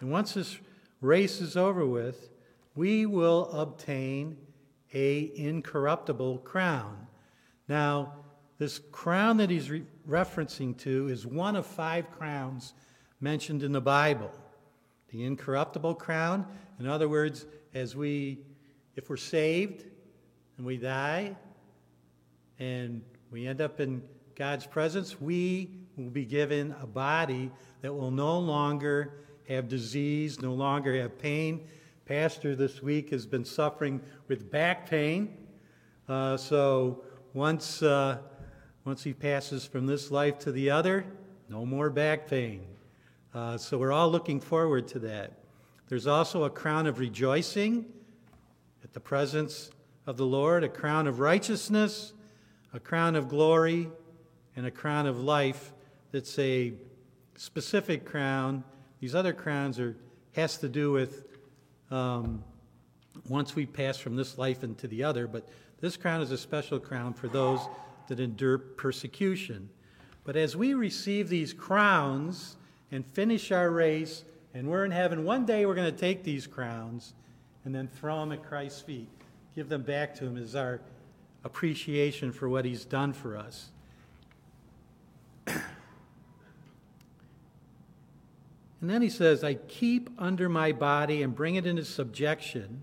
and 0.01 0.11
once 0.11 0.35
this 0.35 0.59
race 1.01 1.41
is 1.41 1.57
over 1.57 1.87
with, 1.87 2.31
we 2.75 3.07
will 3.07 3.51
obtain 3.51 4.37
a 4.95 5.33
incorruptible 5.35 6.39
crown. 6.39 7.07
Now, 7.69 8.15
this 8.59 8.81
crown 8.91 9.37
that 9.39 9.51
he's 9.51 9.71
re- 9.71 9.85
referencing 10.09 10.77
to 10.79 11.09
is 11.09 11.27
one 11.27 11.57
of 11.57 11.67
five 11.67 12.11
crowns 12.11 12.75
mentioned 13.21 13.63
in 13.63 13.73
the 13.73 13.81
Bible. 13.81 14.31
The 15.09 15.25
incorruptible 15.25 15.95
crown, 15.97 16.47
in 16.79 16.87
other 16.87 17.09
words, 17.09 17.47
as 17.75 17.97
we, 17.97 18.39
if 18.97 19.11
we're 19.11 19.17
saved 19.17 19.85
and 20.57 20.67
we 20.67 20.77
die 20.77 21.37
and 22.59 23.03
we 23.31 23.47
end 23.47 23.61
up 23.61 23.81
in 23.81 24.03
God's 24.35 24.67
presence, 24.67 25.21
we 25.21 25.71
will 25.97 26.11
be 26.11 26.25
given 26.25 26.75
a 26.81 26.87
body 26.87 27.51
that 27.83 27.93
will 27.93 28.11
no 28.11 28.39
longer 28.39 29.15
have 29.49 29.69
disease, 29.69 30.41
no 30.41 30.53
longer 30.53 31.01
have 31.01 31.19
pain, 31.19 31.67
pastor 32.05 32.55
this 32.55 32.83
week 32.83 33.11
has 33.11 33.27
been 33.27 33.45
suffering 33.45 34.01
with 34.29 34.51
back 34.51 34.89
pain. 34.89 35.37
Uh, 36.09 36.37
so 36.37 37.03
once, 37.35 37.83
uh, 37.83 38.19
once 38.85 39.03
he 39.03 39.13
passes 39.13 39.67
from 39.67 39.87
this 39.87 40.11
life 40.11 40.39
to 40.39 40.53
the 40.53 40.71
other, 40.71 41.05
no 41.49 41.67
more 41.67 41.91
back 41.91 42.29
pain. 42.29 42.65
Uh, 43.35 43.57
so 43.57 43.77
we're 43.77 43.93
all 43.93 44.11
looking 44.11 44.41
forward 44.41 44.89
to 44.89 44.99
that. 44.99 45.33
There's 45.89 46.07
also 46.07 46.45
a 46.45 46.51
crown 46.51 46.87
of 46.87 46.99
rejoicing 46.99 47.87
at 48.85 48.93
the 48.93 49.01
presence 49.01 49.71
of 50.07 50.17
the 50.17 50.27
Lord, 50.27 50.65
a 50.65 50.69
crown 50.69 51.07
of 51.07 51.21
righteousness, 51.21 52.13
a 52.73 52.81
crown 52.81 53.17
of 53.17 53.29
glory, 53.29 53.91
and 54.57 54.67
a 54.67 54.71
crown 54.71 55.07
of 55.07 55.21
life 55.21 55.73
that's 56.11 56.39
a 56.39 56.73
specific 57.37 58.05
crown. 58.05 58.65
These 59.01 59.15
other 59.15 59.33
crowns 59.33 59.79
are 59.79 59.97
has 60.33 60.59
to 60.59 60.69
do 60.69 60.93
with 60.93 61.25
um, 61.91 62.43
once 63.29 63.55
we 63.55 63.67
pass 63.67 63.99
from 63.99 64.17
this 64.17 64.39
life 64.39 64.63
into 64.63 64.87
the 64.87 65.03
other, 65.03 65.27
but 65.27 65.49
this 65.81 65.97
crown 65.97 66.21
is 66.21 66.31
a 66.31 66.39
special 66.39 66.79
crown 66.79 67.13
for 67.13 67.29
those 67.29 67.61
that 68.09 68.21
endure 68.21 68.59
persecution. 68.59 69.69
But 70.25 70.37
as 70.37 70.57
we 70.57 70.75
receive 70.75 71.29
these 71.29 71.53
crowns 71.53 72.57
and 72.91 73.05
finish 73.05 73.51
our 73.51 73.71
race, 73.71 74.25
and 74.55 74.69
we're 74.69 74.85
in 74.85 74.91
heaven, 74.91 75.25
one 75.25 75.45
day 75.47 75.67
we're 75.67 75.75
going 75.75 75.93
to 75.93 75.99
take 75.99 76.23
these 76.23 76.47
crowns 76.47 77.15
and 77.65 77.75
then 77.75 77.89
throw 77.89 78.21
them 78.21 78.33
at 78.33 78.43
Christ's 78.43 78.81
feet, 78.81 79.09
give 79.55 79.69
them 79.69 79.83
back 79.83 80.15
to 80.17 80.25
Him 80.25 80.37
as 80.37 80.55
our 80.55 80.81
appreciation 81.45 82.33
for 82.33 82.49
what 82.49 82.65
He's 82.65 82.85
done 82.85 83.13
for 83.13 83.37
us. 83.37 83.71
And 88.81 88.89
then 88.89 89.03
he 89.03 89.09
says, 89.09 89.43
I 89.43 89.55
keep 89.55 90.11
under 90.19 90.49
my 90.49 90.73
body 90.73 91.23
and 91.23 91.35
bring 91.35 91.57
it 91.57 91.67
into 91.67 91.85
subjection, 91.85 92.83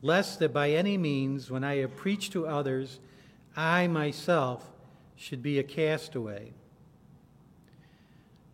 lest 0.00 0.38
that 0.38 0.52
by 0.52 0.70
any 0.70 0.96
means, 0.96 1.50
when 1.50 1.64
I 1.64 1.76
have 1.76 1.96
preached 1.96 2.32
to 2.32 2.46
others, 2.46 2.98
I 3.56 3.88
myself 3.88 4.64
should 5.16 5.42
be 5.42 5.58
a 5.58 5.62
castaway. 5.62 6.52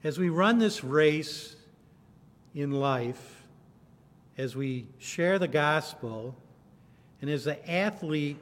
As 0.02 0.18
we 0.18 0.28
run 0.28 0.58
this 0.58 0.82
race 0.82 1.56
in 2.54 2.72
life, 2.72 3.42
as 4.37 4.56
we 4.56 4.87
share 4.98 5.38
the 5.38 5.48
gospel, 5.48 6.34
and 7.20 7.30
as 7.30 7.44
the 7.44 7.70
athlete 7.70 8.37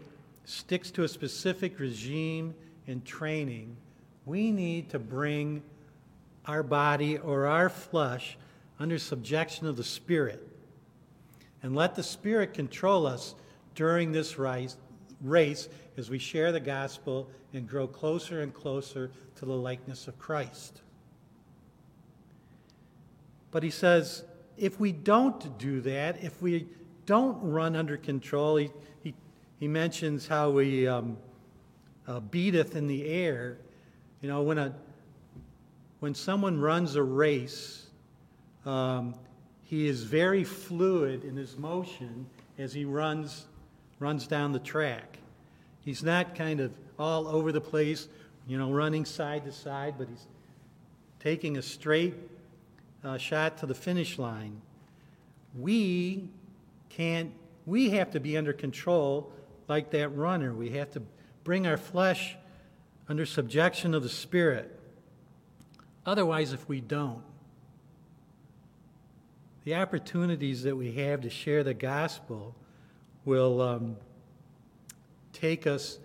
sticks 0.44 0.90
to 0.92 1.04
a 1.04 1.08
specific 1.08 1.78
regime 1.78 2.54
and 2.86 3.04
training, 3.04 3.76
we 4.24 4.50
need 4.50 4.88
to 4.90 4.98
bring 4.98 5.62
our 6.46 6.62
body 6.62 7.18
or 7.18 7.46
our 7.46 7.68
flesh 7.68 8.36
under 8.78 8.98
subjection 8.98 9.66
of 9.66 9.76
the 9.76 9.84
Spirit. 9.84 10.48
And 11.62 11.76
let 11.76 11.94
the 11.94 12.02
Spirit 12.02 12.54
control 12.54 13.06
us 13.06 13.34
during 13.74 14.12
this 14.12 14.38
race, 14.38 14.76
as 15.96 16.10
we 16.10 16.18
share 16.18 16.52
the 16.52 16.60
gospel 16.60 17.30
and 17.54 17.68
grow 17.68 17.86
closer 17.86 18.40
and 18.40 18.52
closer 18.52 19.10
to 19.36 19.44
the 19.44 19.52
likeness 19.52 20.08
of 20.08 20.18
Christ. 20.18 20.80
But 23.50 23.62
he 23.62 23.70
says, 23.70 24.24
if 24.56 24.80
we 24.80 24.92
don't 24.92 25.58
do 25.58 25.80
that, 25.82 26.22
if 26.22 26.40
we 26.42 26.66
don't 27.06 27.40
run 27.42 27.76
under 27.76 27.96
control, 27.96 28.56
he, 28.56 28.70
he, 29.02 29.14
he 29.60 29.68
mentions 29.68 30.26
how 30.26 30.50
we 30.50 30.88
um, 30.88 31.16
uh, 32.06 32.20
beateth 32.20 32.74
in 32.74 32.86
the 32.86 33.06
air. 33.06 33.58
You 34.20 34.28
know, 34.28 34.42
when 34.42 34.58
a 34.58 34.74
when 36.02 36.16
someone 36.16 36.60
runs 36.60 36.96
a 36.96 37.02
race, 37.02 37.86
um, 38.66 39.14
he 39.62 39.86
is 39.86 40.02
very 40.02 40.42
fluid 40.42 41.22
in 41.22 41.36
his 41.36 41.56
motion 41.56 42.26
as 42.58 42.72
he 42.72 42.84
runs, 42.84 43.46
runs 44.00 44.26
down 44.26 44.50
the 44.50 44.58
track. 44.58 45.18
He's 45.84 46.02
not 46.02 46.34
kind 46.34 46.58
of 46.58 46.76
all 46.98 47.28
over 47.28 47.52
the 47.52 47.60
place, 47.60 48.08
you 48.48 48.58
know, 48.58 48.72
running 48.72 49.04
side 49.04 49.44
to 49.44 49.52
side, 49.52 49.94
but 49.96 50.08
he's 50.08 50.26
taking 51.20 51.56
a 51.56 51.62
straight 51.62 52.14
uh, 53.04 53.16
shot 53.16 53.58
to 53.58 53.66
the 53.66 53.74
finish 53.74 54.18
line. 54.18 54.60
We 55.56 56.28
can't, 56.88 57.30
we 57.64 57.90
have 57.90 58.10
to 58.10 58.18
be 58.18 58.36
under 58.36 58.52
control 58.52 59.30
like 59.68 59.92
that 59.92 60.08
runner. 60.08 60.52
We 60.52 60.70
have 60.70 60.90
to 60.94 61.02
bring 61.44 61.64
our 61.68 61.76
flesh 61.76 62.34
under 63.08 63.24
subjection 63.24 63.94
of 63.94 64.02
the 64.02 64.08
Spirit. 64.08 64.80
Otherwise, 66.04 66.52
if 66.52 66.68
we 66.68 66.80
don't, 66.80 67.22
the 69.64 69.76
opportunities 69.76 70.64
that 70.64 70.76
we 70.76 70.92
have 70.92 71.20
to 71.20 71.30
share 71.30 71.62
the 71.62 71.74
gospel 71.74 72.56
will 73.24 73.60
um, 73.60 73.96
take 75.32 75.66
us 75.66 76.00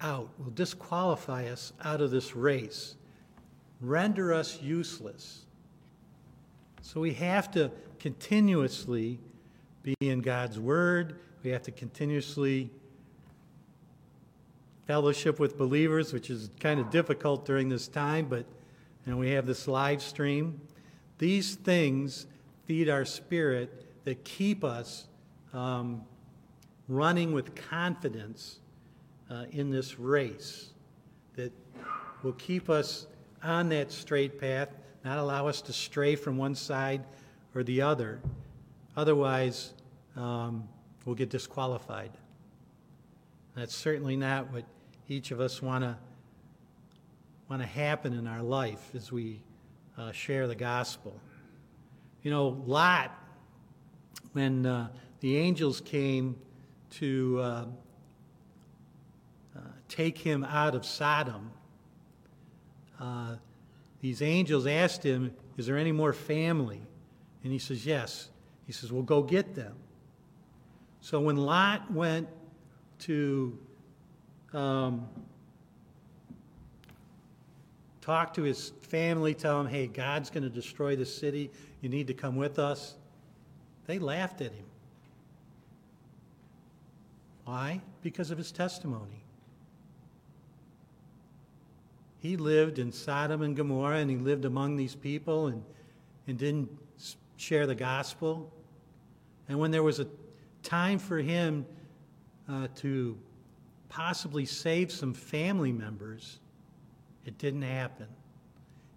out, 0.00 0.28
will 0.38 0.50
disqualify 0.50 1.46
us 1.46 1.72
out 1.84 2.00
of 2.00 2.10
this 2.10 2.34
race, 2.34 2.96
render 3.80 4.34
us 4.34 4.60
useless. 4.60 5.44
So 6.82 7.00
we 7.00 7.14
have 7.14 7.50
to 7.52 7.70
continuously 7.98 9.18
be 9.82 9.94
in 10.00 10.20
God's 10.20 10.58
Word. 10.58 11.20
We 11.42 11.50
have 11.50 11.62
to 11.62 11.70
continuously 11.70 12.70
fellowship 14.86 15.38
with 15.38 15.56
believers, 15.56 16.12
which 16.12 16.28
is 16.28 16.50
kind 16.60 16.80
of 16.80 16.90
difficult 16.90 17.46
during 17.46 17.68
this 17.68 17.88
time, 17.88 18.26
but 18.26 18.44
and 19.06 19.18
we 19.18 19.30
have 19.30 19.46
this 19.46 19.68
live 19.68 20.02
stream. 20.02 20.60
These 21.18 21.56
things 21.56 22.26
feed 22.66 22.88
our 22.88 23.04
spirit 23.04 24.04
that 24.04 24.24
keep 24.24 24.64
us 24.64 25.06
um, 25.52 26.02
running 26.88 27.32
with 27.32 27.54
confidence 27.54 28.58
uh, 29.30 29.44
in 29.50 29.70
this 29.70 29.98
race, 29.98 30.70
that 31.34 31.52
will 32.22 32.32
keep 32.32 32.68
us 32.68 33.06
on 33.42 33.68
that 33.70 33.90
straight 33.90 34.40
path, 34.40 34.68
not 35.04 35.18
allow 35.18 35.46
us 35.46 35.60
to 35.62 35.72
stray 35.72 36.16
from 36.16 36.36
one 36.36 36.54
side 36.54 37.04
or 37.54 37.62
the 37.62 37.80
other. 37.80 38.20
Otherwise, 38.96 39.74
um, 40.16 40.68
we'll 41.04 41.14
get 41.14 41.30
disqualified. 41.30 42.10
That's 43.54 43.74
certainly 43.74 44.16
not 44.16 44.52
what 44.52 44.64
each 45.08 45.30
of 45.30 45.40
us 45.40 45.62
want 45.62 45.84
to 45.84 45.96
want 47.48 47.62
to 47.62 47.68
happen 47.68 48.12
in 48.12 48.26
our 48.26 48.42
life 48.42 48.90
as 48.94 49.12
we 49.12 49.40
uh, 49.98 50.12
share 50.12 50.46
the 50.46 50.54
gospel. 50.54 51.20
You 52.22 52.30
know, 52.30 52.62
Lot, 52.66 53.12
when 54.32 54.64
uh, 54.64 54.88
the 55.20 55.36
angels 55.36 55.80
came 55.80 56.36
to 56.90 57.38
uh, 57.40 57.64
uh 59.56 59.60
take 59.88 60.16
him 60.16 60.44
out 60.44 60.74
of 60.74 60.86
Sodom, 60.86 61.50
uh, 63.00 63.36
these 64.00 64.22
angels 64.22 64.66
asked 64.66 65.02
him, 65.02 65.34
Is 65.56 65.66
there 65.66 65.76
any 65.76 65.92
more 65.92 66.12
family? 66.12 66.80
And 67.42 67.52
he 67.52 67.58
says, 67.58 67.84
Yes. 67.84 68.30
He 68.66 68.72
says, 68.72 68.90
Well, 68.90 69.02
go 69.02 69.22
get 69.22 69.54
them. 69.54 69.74
So 71.00 71.20
when 71.20 71.36
Lot 71.36 71.90
went 71.92 72.28
to 73.00 73.58
um, 74.54 75.06
talk 78.04 78.34
to 78.34 78.42
his 78.42 78.72
family, 78.82 79.32
tell 79.32 79.58
him, 79.62 79.66
hey, 79.66 79.86
God's 79.86 80.28
going 80.28 80.42
to 80.42 80.50
destroy 80.50 80.94
the 80.94 81.06
city. 81.06 81.50
You 81.80 81.88
need 81.88 82.06
to 82.08 82.14
come 82.14 82.36
with 82.36 82.58
us. 82.58 82.96
They 83.86 83.98
laughed 83.98 84.42
at 84.42 84.52
him. 84.52 84.66
Why? 87.46 87.80
Because 88.02 88.30
of 88.30 88.36
his 88.36 88.52
testimony. 88.52 89.24
He 92.20 92.36
lived 92.36 92.78
in 92.78 92.92
Sodom 92.92 93.40
and 93.40 93.56
Gomorrah 93.56 93.98
and 93.98 94.10
he 94.10 94.16
lived 94.16 94.44
among 94.44 94.76
these 94.76 94.94
people 94.94 95.46
and, 95.46 95.62
and 96.26 96.36
didn't 96.36 96.70
share 97.38 97.66
the 97.66 97.74
gospel. 97.74 98.52
And 99.48 99.58
when 99.58 99.70
there 99.70 99.82
was 99.82 100.00
a 100.00 100.06
time 100.62 100.98
for 100.98 101.18
him 101.18 101.64
uh, 102.50 102.68
to 102.76 103.16
possibly 103.88 104.44
save 104.44 104.92
some 104.92 105.14
family 105.14 105.72
members, 105.72 106.38
it 107.24 107.38
didn't 107.38 107.62
happen. 107.62 108.06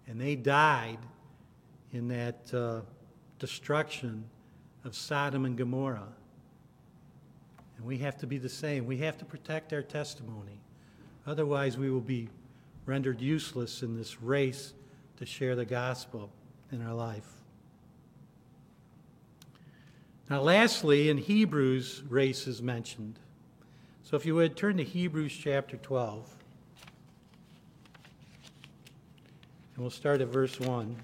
And 0.08 0.20
they 0.20 0.36
died 0.36 1.00
in 1.92 2.08
that 2.10 2.54
uh, 2.54 2.82
destruction 3.40 4.24
of 4.84 4.96
Sodom 4.96 5.46
and 5.46 5.58
Gomorrah. 5.58 6.14
And 7.78 7.86
we 7.86 7.98
have 8.00 8.18
to 8.18 8.28
be 8.28 8.38
the 8.38 8.50
same. 8.50 8.86
We 8.86 8.98
have 8.98 9.18
to 9.18 9.26
protect 9.26 9.74
our 9.74 9.82
testimony. 9.82 10.60
Otherwise, 11.26 11.78
we 11.78 11.90
will 11.90 12.00
be 12.00 12.30
rendered 12.86 13.22
useless 13.22 13.84
in 13.84 13.98
this 13.98 14.22
race 14.22 14.74
to 15.18 15.26
share 15.26 15.56
the 15.56 15.66
gospel 15.66 16.32
in 16.72 16.82
our 16.82 16.94
life. 16.94 17.28
Now, 20.30 20.42
lastly, 20.42 21.10
in 21.10 21.18
Hebrews, 21.18 22.04
race 22.10 22.48
is 22.48 22.62
mentioned. 22.62 23.20
So 24.04 24.16
if 24.16 24.26
you 24.26 24.36
would 24.36 24.56
turn 24.58 24.78
to 24.78 24.84
Hebrews 24.84 25.38
chapter 25.38 25.78
12. 25.78 26.34
And 29.78 29.84
we'll 29.84 29.92
start 29.92 30.22
at 30.22 30.30
verse 30.30 30.60
1. 30.60 30.96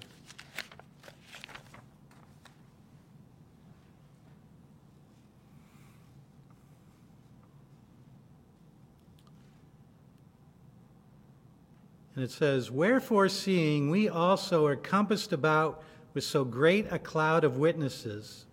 And 12.16 12.24
it 12.24 12.32
says, 12.32 12.72
Wherefore, 12.72 13.28
seeing 13.28 13.90
we 13.90 14.08
also 14.08 14.66
are 14.66 14.74
compassed 14.74 15.32
about 15.32 15.84
with 16.12 16.24
so 16.24 16.44
great 16.44 16.90
a 16.90 16.98
cloud 16.98 17.44
of 17.44 17.58
witnesses. 17.58 18.44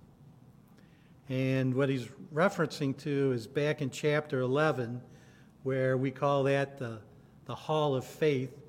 And 1.30 1.74
what 1.74 1.89
he's 1.89 2.07
referencing 2.32 2.95
to 2.99 3.32
is 3.32 3.47
back 3.47 3.82
in 3.82 3.89
chapter 3.89 4.41
11, 4.41 5.01
where 5.63 5.97
we 5.97 6.11
call 6.11 6.43
that 6.43 6.78
the, 6.78 6.99
the 7.45 7.55
hall 7.55 7.95
of 7.95 8.05
faith 8.05 8.61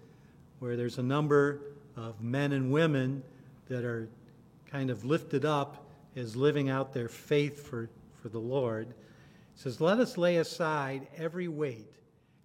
where 0.62 0.76
there's 0.76 0.98
a 0.98 1.02
number 1.02 1.60
of 1.96 2.22
men 2.22 2.52
and 2.52 2.70
women 2.70 3.20
that 3.66 3.84
are 3.84 4.08
kind 4.70 4.90
of 4.90 5.04
lifted 5.04 5.44
up 5.44 5.88
as 6.14 6.36
living 6.36 6.70
out 6.70 6.94
their 6.94 7.08
faith 7.08 7.66
for, 7.66 7.90
for 8.22 8.28
the 8.28 8.38
Lord. 8.38 8.90
It 8.90 8.94
says, 9.56 9.80
Let 9.80 9.98
us 9.98 10.16
lay 10.16 10.36
aside 10.36 11.08
every 11.16 11.48
weight 11.48 11.92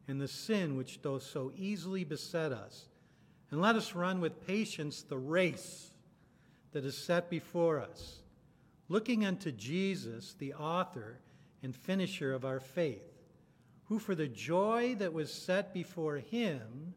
and 0.08 0.20
the 0.20 0.28
sin 0.28 0.76
which 0.76 1.00
doth 1.04 1.22
so 1.22 1.52
easily 1.56 2.04
beset 2.04 2.52
us, 2.52 2.88
and 3.52 3.62
let 3.62 3.76
us 3.76 3.94
run 3.94 4.20
with 4.20 4.48
patience 4.48 5.04
the 5.04 5.20
race 5.20 5.92
that 6.72 6.86
is 6.86 6.98
set 6.98 7.30
before 7.30 7.80
us, 7.80 8.24
looking 8.90 9.28
unto 9.28 9.52
Jesus, 9.52 10.34
the 10.40 10.56
author 10.56 11.20
and 11.62 11.76
finisher 11.76 12.34
of 12.34 12.46
our 12.46 12.60
faith, 12.60 13.14
who 13.90 14.00
for 14.00 14.16
the 14.16 14.28
joy 14.28 14.96
that 14.96 15.14
was 15.14 15.32
set 15.32 15.72
before 15.72 16.18
him 16.18 16.96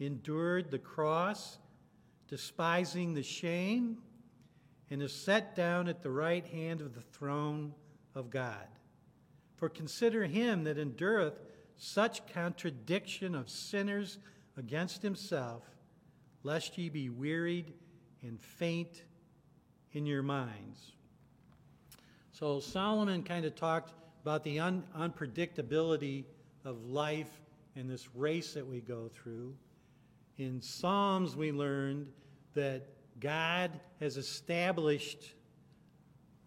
endured 0.00 0.70
the 0.70 0.78
cross, 0.78 1.58
despising 2.28 3.14
the 3.14 3.22
shame, 3.22 3.98
and 4.90 5.02
is 5.02 5.12
set 5.12 5.54
down 5.54 5.88
at 5.88 6.02
the 6.02 6.10
right 6.10 6.46
hand 6.46 6.80
of 6.80 6.94
the 6.94 7.00
throne 7.00 7.74
of 8.14 8.30
God. 8.30 8.66
For 9.56 9.68
consider 9.68 10.24
him 10.24 10.64
that 10.64 10.78
endureth 10.78 11.40
such 11.76 12.26
contradiction 12.26 13.34
of 13.34 13.48
sinners 13.48 14.18
against 14.56 15.02
himself, 15.02 15.62
lest 16.42 16.76
ye 16.78 16.88
be 16.88 17.08
wearied 17.08 17.72
and 18.22 18.40
faint 18.40 19.04
in 19.92 20.06
your 20.06 20.22
minds. 20.22 20.92
So 22.32 22.60
Solomon 22.60 23.22
kind 23.22 23.44
of 23.44 23.54
talked 23.54 23.92
about 24.22 24.42
the 24.42 24.58
un- 24.60 24.84
unpredictability 24.96 26.24
of 26.64 26.84
life 26.86 27.30
and 27.76 27.88
this 27.88 28.08
race 28.14 28.54
that 28.54 28.66
we 28.66 28.80
go 28.80 29.08
through. 29.08 29.54
In 30.38 30.60
Psalms, 30.60 31.36
we 31.36 31.52
learned 31.52 32.08
that 32.54 32.86
God 33.20 33.78
has 34.00 34.16
established 34.16 35.34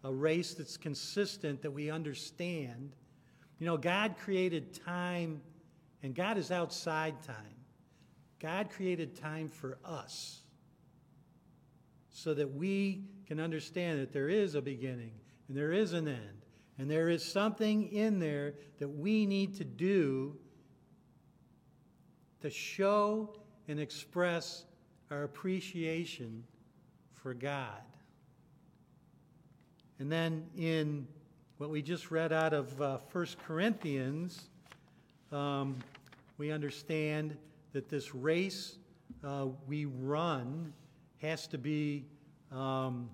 a 0.04 0.12
race 0.12 0.54
that's 0.54 0.76
consistent, 0.76 1.62
that 1.62 1.70
we 1.70 1.90
understand. 1.90 2.92
You 3.58 3.66
know, 3.66 3.76
God 3.76 4.16
created 4.18 4.74
time, 4.84 5.40
and 6.02 6.14
God 6.14 6.38
is 6.38 6.50
outside 6.50 7.22
time. 7.22 7.36
God 8.38 8.70
created 8.70 9.16
time 9.16 9.48
for 9.48 9.78
us 9.84 10.42
so 12.10 12.34
that 12.34 12.54
we 12.54 13.04
can 13.26 13.40
understand 13.40 14.00
that 14.00 14.12
there 14.12 14.28
is 14.28 14.54
a 14.54 14.62
beginning 14.62 15.12
and 15.48 15.56
there 15.56 15.72
is 15.72 15.92
an 15.92 16.06
end. 16.08 16.46
And 16.78 16.88
there 16.88 17.08
is 17.08 17.24
something 17.24 17.90
in 17.92 18.20
there 18.20 18.54
that 18.78 18.88
we 18.88 19.26
need 19.26 19.56
to 19.56 19.64
do 19.64 20.36
to 22.40 22.50
show 22.50 23.34
and 23.68 23.78
express 23.78 24.64
our 25.10 25.22
appreciation 25.22 26.42
for 27.12 27.34
God. 27.34 27.82
And 29.98 30.10
then 30.10 30.46
in 30.56 31.06
what 31.58 31.70
we 31.70 31.82
just 31.82 32.10
read 32.10 32.32
out 32.32 32.52
of 32.52 32.80
uh, 32.80 32.98
1 33.12 33.26
Corinthians, 33.46 34.48
um, 35.32 35.76
we 36.38 36.50
understand 36.50 37.36
that 37.72 37.88
this 37.88 38.14
race 38.14 38.76
uh, 39.24 39.46
we 39.66 39.86
run 39.86 40.72
has 41.20 41.46
to 41.48 41.58
be, 41.58 42.04
um, 42.52 43.10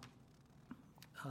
uh, 1.24 1.28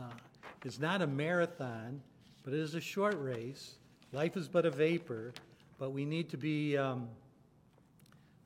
is 0.65 0.80
not 0.80 1.01
a 1.01 1.07
marathon, 1.07 2.01
but 2.43 2.53
it 2.53 2.59
is 2.59 2.74
a 2.74 2.82
short 2.82 3.15
race. 3.21 3.76
Life 4.11 4.36
is 4.38 4.47
but 4.47 4.65
a 4.65 4.71
vapor, 4.71 5.34
but 5.78 5.91
we 5.91 6.05
need 6.05 6.30
to 6.30 6.38
be 6.38 6.78
um, 6.78 7.07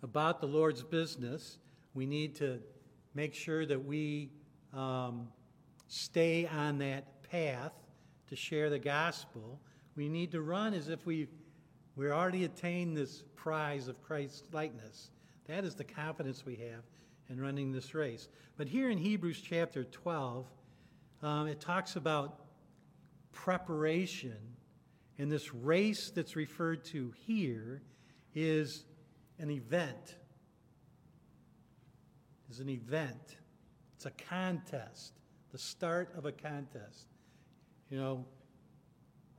about 0.04 0.40
the 0.40 0.48
Lord's 0.48 0.84
business. 0.84 1.58
We 1.94 2.06
need 2.06 2.36
to 2.36 2.60
make 3.14 3.34
sure 3.34 3.66
that 3.66 3.84
we 3.84 4.32
um, 4.74 5.28
stay 5.88 6.48
on 6.48 6.78
that 6.80 7.24
path 7.30 7.74
to 8.30 8.36
share 8.36 8.70
the 8.70 8.80
gospel. 8.80 9.60
We 9.96 10.10
need 10.10 10.32
to 10.32 10.42
run 10.42 10.74
as 10.74 10.90
if 10.90 11.06
we 11.06 11.28
we 11.98 12.12
already 12.12 12.46
attained 12.46 12.96
this 12.96 13.24
prize 13.36 13.88
of 13.88 14.04
Christ's 14.04 14.54
likeness. 14.54 15.10
That 15.48 15.64
is 15.64 15.74
the 15.74 15.84
confidence 15.84 16.46
we 16.46 16.56
have 16.58 16.84
in 17.28 17.42
running 17.42 17.72
this 17.72 17.96
race. 17.96 18.30
But 18.56 18.68
here 18.68 18.92
in 18.92 19.00
Hebrews 19.00 19.42
chapter 19.42 19.84
12, 19.84 20.46
um, 21.24 21.48
it 21.48 21.60
talks 21.60 21.96
about 21.96 22.42
preparation. 23.32 24.38
And 25.18 25.32
this 25.32 25.56
race 25.56 26.12
that's 26.14 26.36
referred 26.36 26.86
to 26.86 27.12
here 27.26 27.82
is 28.36 28.86
an 29.40 29.50
event. 29.52 30.16
Is 32.50 32.60
an 32.60 32.70
event. 32.70 33.38
It's 33.96 34.06
a 34.06 34.12
contest, 34.12 35.14
the 35.52 35.58
start 35.58 36.14
of 36.16 36.26
a 36.26 36.32
contest. 36.32 37.08
You 37.90 37.98
know, 37.98 38.26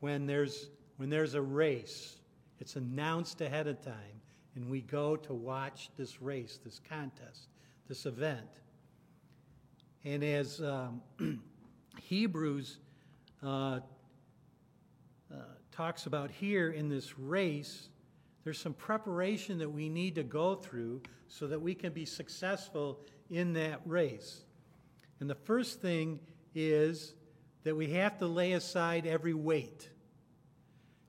when 0.00 0.26
there's 0.26 0.68
when 0.96 1.08
there's 1.08 1.34
a 1.34 1.42
race, 1.42 2.18
it's 2.58 2.76
announced 2.76 3.40
ahead 3.40 3.66
of 3.66 3.80
time, 3.80 4.20
and 4.56 4.68
we 4.68 4.80
go 4.80 5.16
to 5.16 5.32
watch 5.32 5.90
this 5.96 6.20
race, 6.20 6.58
this 6.64 6.80
contest, 6.88 7.48
this 7.88 8.04
event. 8.04 8.60
And 10.04 10.24
as 10.24 10.60
um, 10.60 11.00
Hebrews 12.02 12.78
uh, 13.42 13.46
uh, 13.46 13.80
talks 15.70 16.06
about 16.06 16.30
here 16.30 16.70
in 16.70 16.88
this 16.88 17.18
race, 17.18 17.88
there's 18.48 18.58
some 18.58 18.72
preparation 18.72 19.58
that 19.58 19.70
we 19.70 19.90
need 19.90 20.14
to 20.14 20.22
go 20.22 20.54
through 20.54 21.02
so 21.28 21.46
that 21.46 21.60
we 21.60 21.74
can 21.74 21.92
be 21.92 22.06
successful 22.06 22.98
in 23.28 23.52
that 23.52 23.78
race. 23.84 24.40
And 25.20 25.28
the 25.28 25.34
first 25.34 25.82
thing 25.82 26.18
is 26.54 27.12
that 27.64 27.76
we 27.76 27.90
have 27.90 28.16
to 28.20 28.26
lay 28.26 28.52
aside 28.52 29.06
every 29.06 29.34
weight. 29.34 29.90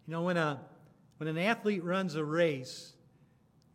You 0.05 0.11
know, 0.11 0.23
when, 0.23 0.35
a, 0.35 0.59
when 1.15 1.29
an 1.29 1.37
athlete 1.37 1.81
runs 1.81 2.15
a 2.15 2.25
race, 2.25 2.91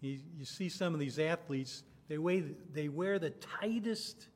you, 0.02 0.18
you 0.36 0.44
see 0.44 0.68
some 0.68 0.92
of 0.92 1.00
these 1.00 1.18
athletes, 1.18 1.84
they, 2.08 2.18
weigh, 2.18 2.44
they 2.70 2.90
wear 2.90 3.18
the 3.18 3.30
tightest 3.30 4.28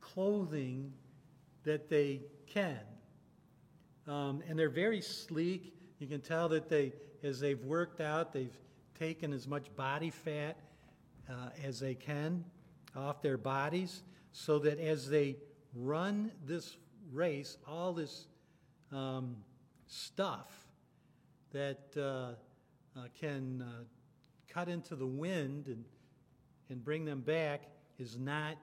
clothing 0.00 0.92
that 1.62 1.88
they 1.88 2.22
can. 2.48 2.80
Um, 4.08 4.42
and 4.48 4.58
they're 4.58 4.68
very 4.68 5.00
sleek. 5.00 5.76
You 6.00 6.08
can 6.08 6.22
tell 6.22 6.48
that 6.48 6.68
they, 6.68 6.92
as 7.24 7.40
they've 7.40 7.64
worked 7.64 8.00
out, 8.00 8.32
they've 8.32 8.56
taken 8.98 9.32
as 9.32 9.48
much 9.48 9.74
body 9.74 10.10
fat 10.10 10.56
uh, 11.28 11.48
as 11.64 11.80
they 11.80 11.94
can 11.94 12.44
off 12.94 13.22
their 13.22 13.38
bodies 13.38 14.02
so 14.32 14.58
that 14.58 14.78
as 14.78 15.08
they 15.08 15.36
run 15.74 16.30
this 16.46 16.76
race, 17.12 17.56
all 17.66 17.92
this 17.92 18.26
um, 18.92 19.36
stuff 19.86 20.66
that 21.52 21.96
uh, 21.96 22.34
uh, 22.98 23.06
can 23.18 23.62
uh, 23.62 23.84
cut 24.48 24.68
into 24.68 24.94
the 24.94 25.06
wind 25.06 25.66
and, 25.66 25.84
and 26.68 26.84
bring 26.84 27.04
them 27.04 27.20
back 27.20 27.62
is 27.98 28.18
not 28.18 28.56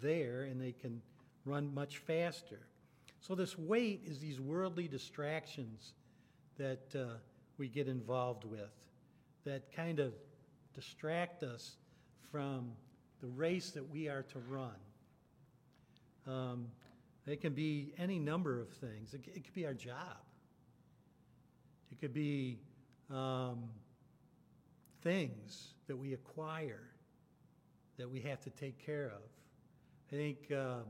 there, 0.00 0.42
and 0.42 0.60
they 0.60 0.72
can 0.72 1.02
run 1.44 1.72
much 1.74 1.98
faster. 1.98 2.60
So, 3.20 3.34
this 3.34 3.58
weight 3.58 4.02
is 4.06 4.18
these 4.18 4.40
worldly 4.40 4.88
distractions 4.88 5.92
that 6.56 6.94
uh, 6.94 7.16
we 7.60 7.68
get 7.68 7.88
involved 7.88 8.44
with 8.44 8.72
that 9.44 9.70
kind 9.76 10.00
of 10.00 10.14
distract 10.74 11.42
us 11.42 11.76
from 12.32 12.72
the 13.20 13.26
race 13.26 13.70
that 13.72 13.86
we 13.90 14.08
are 14.08 14.22
to 14.22 14.38
run. 14.48 14.70
Um, 16.26 16.68
it 17.26 17.42
can 17.42 17.52
be 17.52 17.92
any 17.98 18.18
number 18.18 18.60
of 18.62 18.70
things. 18.70 19.12
It, 19.12 19.20
it 19.26 19.44
could 19.44 19.52
be 19.52 19.66
our 19.66 19.74
job. 19.74 20.16
It 21.92 22.00
could 22.00 22.14
be 22.14 22.60
um, 23.10 23.64
things 25.02 25.74
that 25.86 25.96
we 25.96 26.14
acquire 26.14 26.88
that 27.98 28.10
we 28.10 28.20
have 28.20 28.40
to 28.40 28.50
take 28.50 28.84
care 28.84 29.12
of. 29.14 29.20
I 30.10 30.16
think 30.16 30.50
um, 30.50 30.84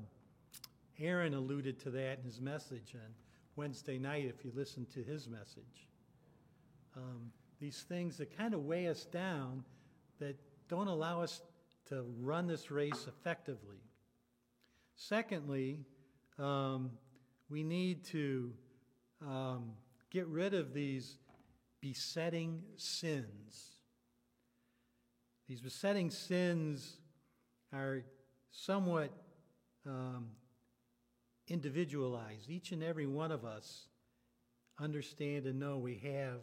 Aaron 1.00 1.34
alluded 1.34 1.80
to 1.80 1.90
that 1.90 2.18
in 2.18 2.24
his 2.24 2.40
message 2.40 2.94
on 2.94 3.10
Wednesday 3.56 3.98
night, 3.98 4.26
if 4.26 4.44
you 4.44 4.52
listen 4.54 4.86
to 4.94 5.02
his 5.02 5.26
message. 5.26 5.89
Um, 6.97 7.32
these 7.61 7.84
things 7.88 8.16
that 8.18 8.36
kind 8.36 8.55
of 8.55 8.64
weigh 8.64 8.88
us 8.88 9.05
down 9.05 9.64
that 10.18 10.36
don't 10.68 10.88
allow 10.88 11.22
us 11.22 11.43
to 11.88 12.05
run 12.20 12.47
this 12.47 12.70
race 12.70 13.07
effectively. 13.07 13.82
Secondly, 14.97 15.80
um, 16.38 16.91
we 17.49 17.62
need 17.62 18.05
to 18.07 18.53
um, 19.26 19.72
get 20.11 20.26
rid 20.28 20.55
of 20.55 20.72
these 20.72 21.16
besetting 21.80 22.62
sins. 22.76 23.76
these 25.49 25.61
besetting 25.61 26.11
sins 26.11 26.99
are 27.72 28.05
somewhat 28.51 29.11
um, 29.86 30.28
individualized. 31.49 32.49
Each 32.49 32.72
and 32.72 32.82
every 32.82 33.07
one 33.07 33.32
of 33.32 33.45
us 33.45 33.88
understand 34.78 35.47
and 35.47 35.59
know 35.59 35.78
we 35.78 35.97
have 35.97 36.43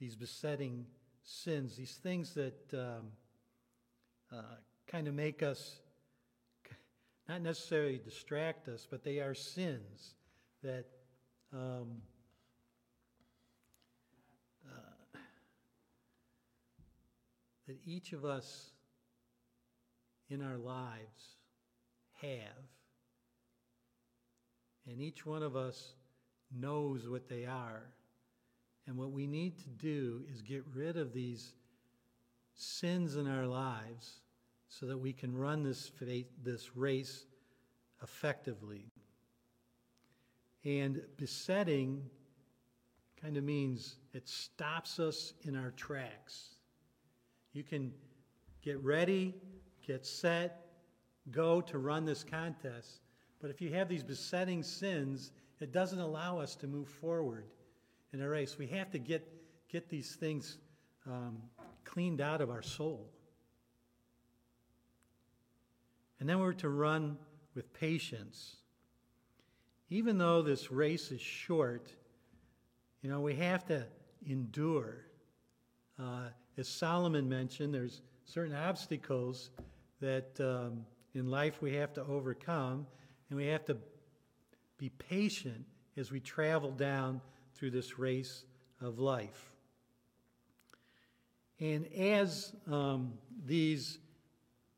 these 0.00 0.14
besetting 0.14 0.86
sins, 1.22 1.76
these 1.76 1.94
things 1.94 2.34
that 2.34 2.72
um, 2.72 3.12
uh, 4.32 4.42
kind 4.86 5.08
of 5.08 5.14
make 5.14 5.42
us 5.42 5.80
not 7.28 7.42
necessarily 7.42 8.00
distract 8.02 8.68
us, 8.68 8.86
but 8.90 9.04
they 9.04 9.18
are 9.18 9.34
sins 9.34 10.14
that 10.62 10.86
um, 11.52 12.00
uh, 14.66 15.18
that 17.66 17.76
each 17.84 18.12
of 18.12 18.24
us 18.24 18.70
in 20.30 20.42
our 20.42 20.56
lives 20.56 21.36
have, 22.22 22.64
and 24.86 25.00
each 25.00 25.26
one 25.26 25.42
of 25.42 25.54
us 25.54 25.92
knows 26.50 27.08
what 27.08 27.28
they 27.28 27.44
are. 27.44 27.82
And 28.88 28.96
what 28.96 29.12
we 29.12 29.26
need 29.26 29.58
to 29.58 29.68
do 29.68 30.22
is 30.32 30.40
get 30.40 30.64
rid 30.74 30.96
of 30.96 31.12
these 31.12 31.52
sins 32.54 33.16
in 33.16 33.28
our 33.28 33.46
lives 33.46 34.20
so 34.66 34.86
that 34.86 34.96
we 34.96 35.12
can 35.12 35.36
run 35.36 35.62
this, 35.62 35.92
this 36.42 36.74
race 36.74 37.26
effectively. 38.02 38.86
And 40.64 41.02
besetting 41.18 42.02
kind 43.20 43.36
of 43.36 43.44
means 43.44 43.96
it 44.14 44.26
stops 44.26 44.98
us 44.98 45.34
in 45.42 45.54
our 45.54 45.72
tracks. 45.72 46.54
You 47.52 47.64
can 47.64 47.92
get 48.62 48.82
ready, 48.82 49.34
get 49.86 50.06
set, 50.06 50.64
go 51.30 51.60
to 51.60 51.76
run 51.76 52.06
this 52.06 52.24
contest. 52.24 53.00
But 53.38 53.50
if 53.50 53.60
you 53.60 53.70
have 53.74 53.90
these 53.90 54.02
besetting 54.02 54.62
sins, 54.62 55.32
it 55.60 55.72
doesn't 55.72 56.00
allow 56.00 56.38
us 56.38 56.56
to 56.56 56.66
move 56.66 56.88
forward 56.88 57.44
in 58.12 58.20
a 58.20 58.28
race. 58.28 58.56
We 58.58 58.66
have 58.68 58.90
to 58.92 58.98
get, 58.98 59.26
get 59.68 59.88
these 59.88 60.14
things 60.14 60.58
um, 61.06 61.38
cleaned 61.84 62.20
out 62.20 62.40
of 62.40 62.50
our 62.50 62.62
soul. 62.62 63.08
And 66.20 66.28
then 66.28 66.40
we're 66.40 66.52
to 66.54 66.68
run 66.68 67.16
with 67.54 67.72
patience. 67.72 68.56
Even 69.90 70.18
though 70.18 70.42
this 70.42 70.70
race 70.70 71.10
is 71.10 71.20
short, 71.20 71.90
you 73.02 73.10
know, 73.10 73.20
we 73.20 73.34
have 73.36 73.64
to 73.66 73.86
endure. 74.26 75.04
Uh, 75.98 76.28
as 76.56 76.68
Solomon 76.68 77.28
mentioned, 77.28 77.72
there's 77.72 78.02
certain 78.24 78.54
obstacles 78.54 79.50
that 80.00 80.38
um, 80.40 80.84
in 81.14 81.30
life 81.30 81.62
we 81.62 81.74
have 81.74 81.92
to 81.94 82.04
overcome, 82.04 82.86
and 83.30 83.36
we 83.36 83.46
have 83.46 83.64
to 83.66 83.76
be 84.76 84.90
patient 84.90 85.64
as 85.96 86.12
we 86.12 86.20
travel 86.20 86.70
down 86.70 87.20
through 87.58 87.70
this 87.70 87.98
race 87.98 88.44
of 88.80 88.98
life. 88.98 89.50
And 91.60 91.86
as 91.92 92.52
um, 92.70 93.14
these 93.44 93.98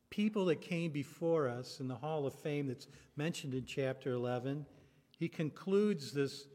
people 0.08 0.46
that 0.46 0.60
came 0.60 0.90
before 0.90 1.48
us 1.48 1.80
in 1.80 1.88
the 1.88 1.94
Hall 1.94 2.26
of 2.26 2.34
Fame 2.34 2.68
that's 2.68 2.88
mentioned 3.16 3.52
in 3.52 3.66
chapter 3.66 4.12
11, 4.12 4.64
he 5.18 5.28
concludes 5.28 6.12
this 6.12 6.46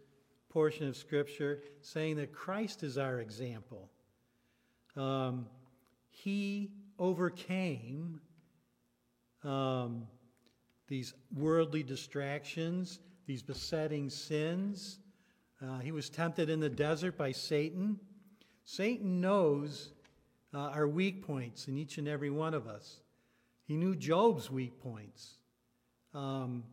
portion 0.50 0.88
of 0.88 0.98
Scripture 0.98 1.62
saying 1.82 2.16
that 2.16 2.32
Christ 2.32 2.82
is 2.82 2.98
our 2.98 3.20
example. 3.20 3.90
Um, 4.96 5.46
he 6.10 6.72
overcame 6.98 8.20
um, 9.44 10.08
these 10.88 11.14
worldly 11.36 11.84
distractions, 11.84 13.00
these 13.28 13.44
besetting 13.44 14.10
sins. 14.10 15.00
Uh, 15.66 15.80
he 15.80 15.92
was 15.92 16.10
tempted 16.10 16.50
in 16.50 16.60
the 16.60 16.70
desert 16.70 17.18
by 17.18 17.32
Satan. 17.32 18.00
Satan 18.66 19.20
knows 19.20 19.90
uh, 20.54 20.60
our 20.60 20.88
weak 20.88 21.26
points 21.26 21.68
in 21.68 21.78
each 21.78 21.98
and 21.98 22.08
every 22.08 22.30
one 22.30 22.54
of 22.54 22.68
us. 22.68 23.00
He 23.64 23.76
knew 23.76 23.96
Job's 23.96 24.52
weak 24.52 24.80
points. 24.80 25.38
Um, 26.14 26.64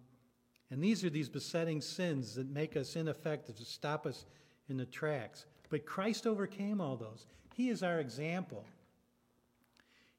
and 0.71 0.83
these 0.83 1.05
are 1.05 1.11
these 1.11 1.29
besetting 1.29 1.81
sins 1.81 2.35
that 2.35 2.51
make 2.51 2.77
us 2.77 2.97
ineffective, 2.97 3.57
to 3.57 3.65
stop 3.65 4.07
us 4.07 4.27
in 4.69 4.77
the 4.77 4.87
tracks. 4.87 5.47
But 5.71 5.87
Christ 5.87 6.27
overcame 6.27 6.81
all 6.81 6.97
those. 6.97 7.27
He 7.55 7.71
is 7.71 7.83
our 7.83 7.99
example. 7.99 8.65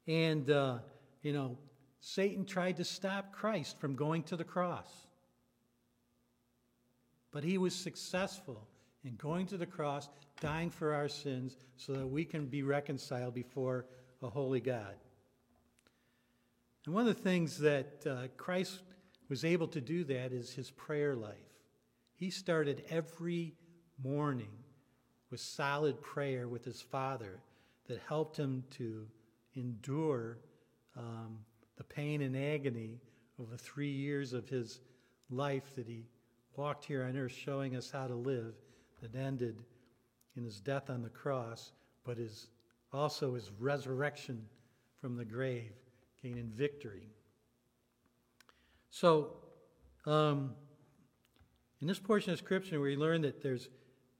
And, 0.07 0.49
uh, 0.49 0.79
you 1.21 1.33
know, 1.33 1.57
Satan 1.99 2.45
tried 2.45 2.77
to 2.77 2.83
stop 2.83 3.31
Christ 3.31 3.79
from 3.79 3.95
going 3.95 4.23
to 4.23 4.35
the 4.35 4.43
cross. 4.43 4.89
But 7.33 7.43
he 7.43 7.57
was 7.57 7.75
successful 7.75 8.67
in 9.03 9.15
going 9.15 9.47
to 9.47 9.57
the 9.57 9.65
cross, 9.65 10.07
dying 10.39 10.69
for 10.69 10.93
our 10.93 11.09
sins, 11.09 11.57
so 11.75 11.93
that 11.93 12.07
we 12.07 12.23
can 12.23 12.45
be 12.45 12.63
reconciled 12.63 13.33
before 13.33 13.87
a 14.21 14.29
holy 14.29 14.61
God. 14.61 14.95
And 16.85 16.93
one 16.93 17.07
of 17.07 17.15
the 17.15 17.21
things 17.21 17.57
that 17.59 18.05
uh, 18.07 18.27
Christ 18.37 18.81
was 19.29 19.43
able 19.43 19.67
to 19.69 19.81
do 19.81 20.03
that 20.05 20.31
is 20.31 20.53
his 20.53 20.69
prayer 20.69 21.15
life. 21.15 21.33
He 22.15 22.29
started 22.29 22.83
every 22.89 23.55
morning 24.01 24.51
with 25.31 25.39
solid 25.39 25.99
prayer 26.01 26.47
with 26.47 26.63
his 26.63 26.81
Father 26.81 27.39
that 27.87 27.99
helped 28.07 28.37
him 28.37 28.63
to 28.77 29.07
endure 29.55 30.37
um, 30.95 31.39
the 31.77 31.83
pain 31.83 32.21
and 32.21 32.37
agony 32.37 32.99
of 33.39 33.49
the 33.49 33.57
three 33.57 33.91
years 33.91 34.33
of 34.33 34.47
his 34.47 34.79
life 35.29 35.73
that 35.75 35.87
he 35.87 36.05
walked 36.55 36.85
here 36.85 37.03
on 37.03 37.17
earth, 37.17 37.31
showing 37.31 37.75
us 37.75 37.91
how 37.91 38.07
to 38.07 38.15
live, 38.15 38.53
that 39.01 39.15
ended 39.15 39.63
in 40.35 40.43
his 40.43 40.59
death 40.59 40.89
on 40.89 41.01
the 41.01 41.09
cross, 41.09 41.71
but 42.03 42.17
is 42.17 42.47
also 42.91 43.35
his 43.35 43.51
resurrection 43.59 44.45
from 44.99 45.15
the 45.15 45.25
grave 45.25 45.73
gaining 46.21 46.49
victory. 46.49 47.09
So, 48.89 49.33
um, 50.05 50.53
in 51.81 51.87
this 51.87 51.99
portion 51.99 52.31
of 52.31 52.39
Scripture, 52.39 52.79
we 52.79 52.95
learn 52.95 53.21
that 53.23 53.41
there's 53.41 53.67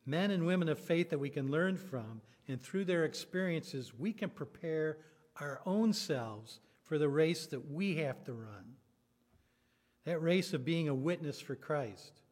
men 0.06 0.32
and 0.32 0.46
women 0.46 0.68
of 0.68 0.80
faith 0.80 1.10
that 1.12 1.20
we 1.20 1.30
can 1.30 1.50
learn 1.50 1.78
from, 1.78 2.22
and 2.48 2.62
through 2.62 2.86
their 2.86 3.06
experiences, 3.06 3.94
we 3.98 4.12
can 4.12 4.30
prepare 4.30 4.98
our 5.40 5.62
own 5.66 5.94
selves 5.94 6.60
for 6.84 6.98
the 6.98 7.08
race 7.08 7.46
that 7.48 7.72
we 7.72 7.96
have 7.96 8.24
to 8.26 8.34
run. 8.34 8.76
That 10.06 10.22
race 10.22 10.54
of 10.54 10.66
being 10.66 10.90
a 10.90 10.94
witness 10.94 11.40
for 11.40 11.56
Christ, 11.56 12.23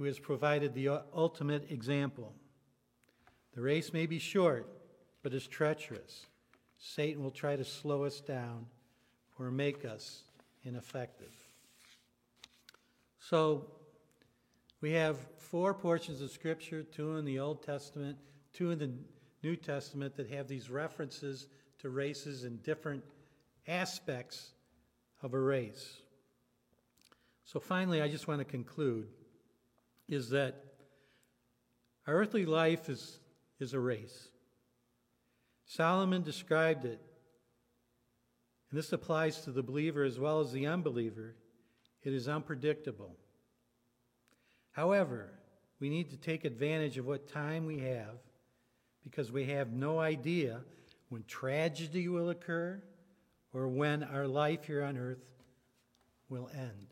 who 0.00 0.06
has 0.06 0.18
provided 0.18 0.72
the 0.72 0.88
ultimate 1.14 1.70
example. 1.70 2.32
The 3.52 3.60
race 3.60 3.92
may 3.92 4.06
be 4.06 4.18
short, 4.18 4.66
but 5.22 5.34
is 5.34 5.46
treacherous. 5.46 6.24
Satan 6.78 7.22
will 7.22 7.30
try 7.30 7.54
to 7.54 7.66
slow 7.66 8.04
us 8.04 8.18
down 8.22 8.64
or 9.38 9.50
make 9.50 9.84
us 9.84 10.22
ineffective. 10.64 11.34
So, 13.18 13.66
we 14.80 14.92
have 14.92 15.18
four 15.36 15.74
portions 15.74 16.22
of 16.22 16.30
Scripture 16.30 16.82
two 16.82 17.18
in 17.18 17.26
the 17.26 17.38
Old 17.38 17.62
Testament, 17.62 18.16
two 18.54 18.70
in 18.70 18.78
the 18.78 18.90
New 19.42 19.54
Testament 19.54 20.16
that 20.16 20.30
have 20.30 20.48
these 20.48 20.70
references 20.70 21.46
to 21.80 21.90
races 21.90 22.44
and 22.44 22.62
different 22.62 23.04
aspects 23.68 24.52
of 25.22 25.34
a 25.34 25.38
race. 25.38 25.98
So, 27.44 27.60
finally, 27.60 28.00
I 28.00 28.08
just 28.08 28.28
want 28.28 28.40
to 28.40 28.46
conclude 28.46 29.08
is 30.10 30.30
that 30.30 30.64
our 32.06 32.14
earthly 32.14 32.44
life 32.44 32.88
is, 32.88 33.20
is 33.60 33.72
a 33.72 33.80
race. 33.80 34.28
Solomon 35.64 36.22
described 36.22 36.84
it, 36.84 37.00
and 38.70 38.78
this 38.78 38.92
applies 38.92 39.42
to 39.42 39.52
the 39.52 39.62
believer 39.62 40.02
as 40.02 40.18
well 40.18 40.40
as 40.40 40.52
the 40.52 40.66
unbeliever. 40.66 41.36
It 42.02 42.12
is 42.12 42.28
unpredictable. 42.28 43.16
However, 44.72 45.30
we 45.78 45.88
need 45.88 46.10
to 46.10 46.16
take 46.16 46.44
advantage 46.44 46.98
of 46.98 47.06
what 47.06 47.28
time 47.28 47.66
we 47.66 47.78
have 47.78 48.18
because 49.04 49.30
we 49.30 49.46
have 49.46 49.72
no 49.72 50.00
idea 50.00 50.60
when 51.08 51.22
tragedy 51.24 52.08
will 52.08 52.30
occur 52.30 52.82
or 53.52 53.68
when 53.68 54.02
our 54.02 54.26
life 54.26 54.64
here 54.64 54.82
on 54.82 54.96
earth 54.96 55.24
will 56.28 56.50
end. 56.52 56.86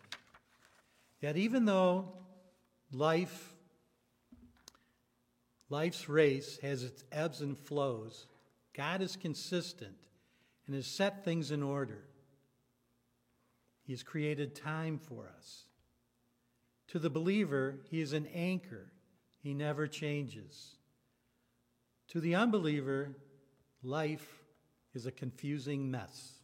Yet, 1.21 1.37
even 1.37 1.65
though 1.65 2.13
life, 2.93 3.55
life's 5.69 6.09
race 6.09 6.59
has 6.63 6.83
its 6.83 7.05
ebbs 7.13 7.41
and 7.41 7.59
flows, 7.59 8.27
God 8.75 9.03
is 9.03 9.17
consistent 9.17 9.97
and 10.67 10.75
has 10.75 10.87
set 10.87 11.25
things 11.25 11.51
in 11.51 11.63
order. 11.63 12.05
He 13.83 13.93
has 13.93 14.03
created 14.03 14.55
time 14.55 14.99
for 14.99 15.31
us. 15.37 15.65
To 16.89 16.99
the 16.99 17.11
believer, 17.11 17.81
He 17.91 18.01
is 18.01 18.13
an 18.13 18.27
anchor, 18.35 18.93
He 19.43 19.55
never 19.55 19.87
changes. 19.87 20.77
To 22.09 22.21
the 22.21 22.35
unbeliever, 22.35 23.17
life 23.83 24.43
is 24.95 25.07
a 25.07 25.13
confusing 25.13 25.91
mess. 25.91 26.35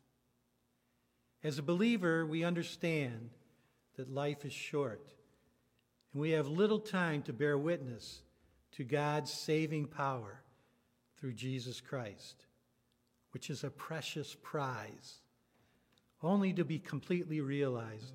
As 1.42 1.58
a 1.58 1.62
believer, 1.62 2.26
we 2.26 2.44
understand 2.44 3.30
that 3.96 4.12
life 4.12 4.44
is 4.44 4.52
short 4.52 5.14
and 6.14 6.20
we 6.20 6.30
have 6.30 6.46
little 6.48 6.78
time 6.78 7.22
to 7.22 7.32
bear 7.32 7.58
witness 7.58 8.22
to 8.72 8.84
God's 8.84 9.32
saving 9.32 9.88
power 9.88 10.40
through 11.18 11.34
Jesus 11.34 11.80
Christ, 11.80 12.46
which 13.32 13.50
is 13.50 13.64
a 13.64 13.70
precious 13.70 14.36
prize, 14.40 15.20
only 16.22 16.52
to 16.52 16.64
be 16.64 16.78
completely 16.78 17.40
realized 17.40 18.14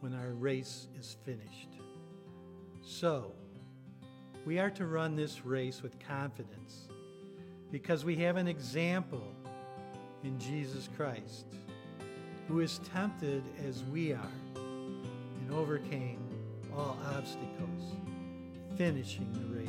when 0.00 0.14
our 0.14 0.32
race 0.32 0.88
is 0.98 1.16
finished. 1.24 1.68
So, 2.82 3.32
we 4.46 4.58
are 4.58 4.70
to 4.70 4.86
run 4.86 5.14
this 5.14 5.44
race 5.44 5.82
with 5.82 5.98
confidence 5.98 6.88
because 7.70 8.04
we 8.04 8.16
have 8.16 8.36
an 8.36 8.48
example 8.48 9.34
in 10.24 10.38
Jesus 10.38 10.88
Christ 10.96 11.46
who 12.48 12.60
is 12.60 12.80
tempted 12.92 13.42
as 13.66 13.82
we 13.84 14.12
are 14.12 14.30
and 14.54 15.52
overcame 15.52 16.25
all 16.76 16.98
obstacles, 17.16 17.94
finishing 18.76 19.32
the 19.32 19.58
race 19.58 19.68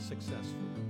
successfully. 0.00 0.89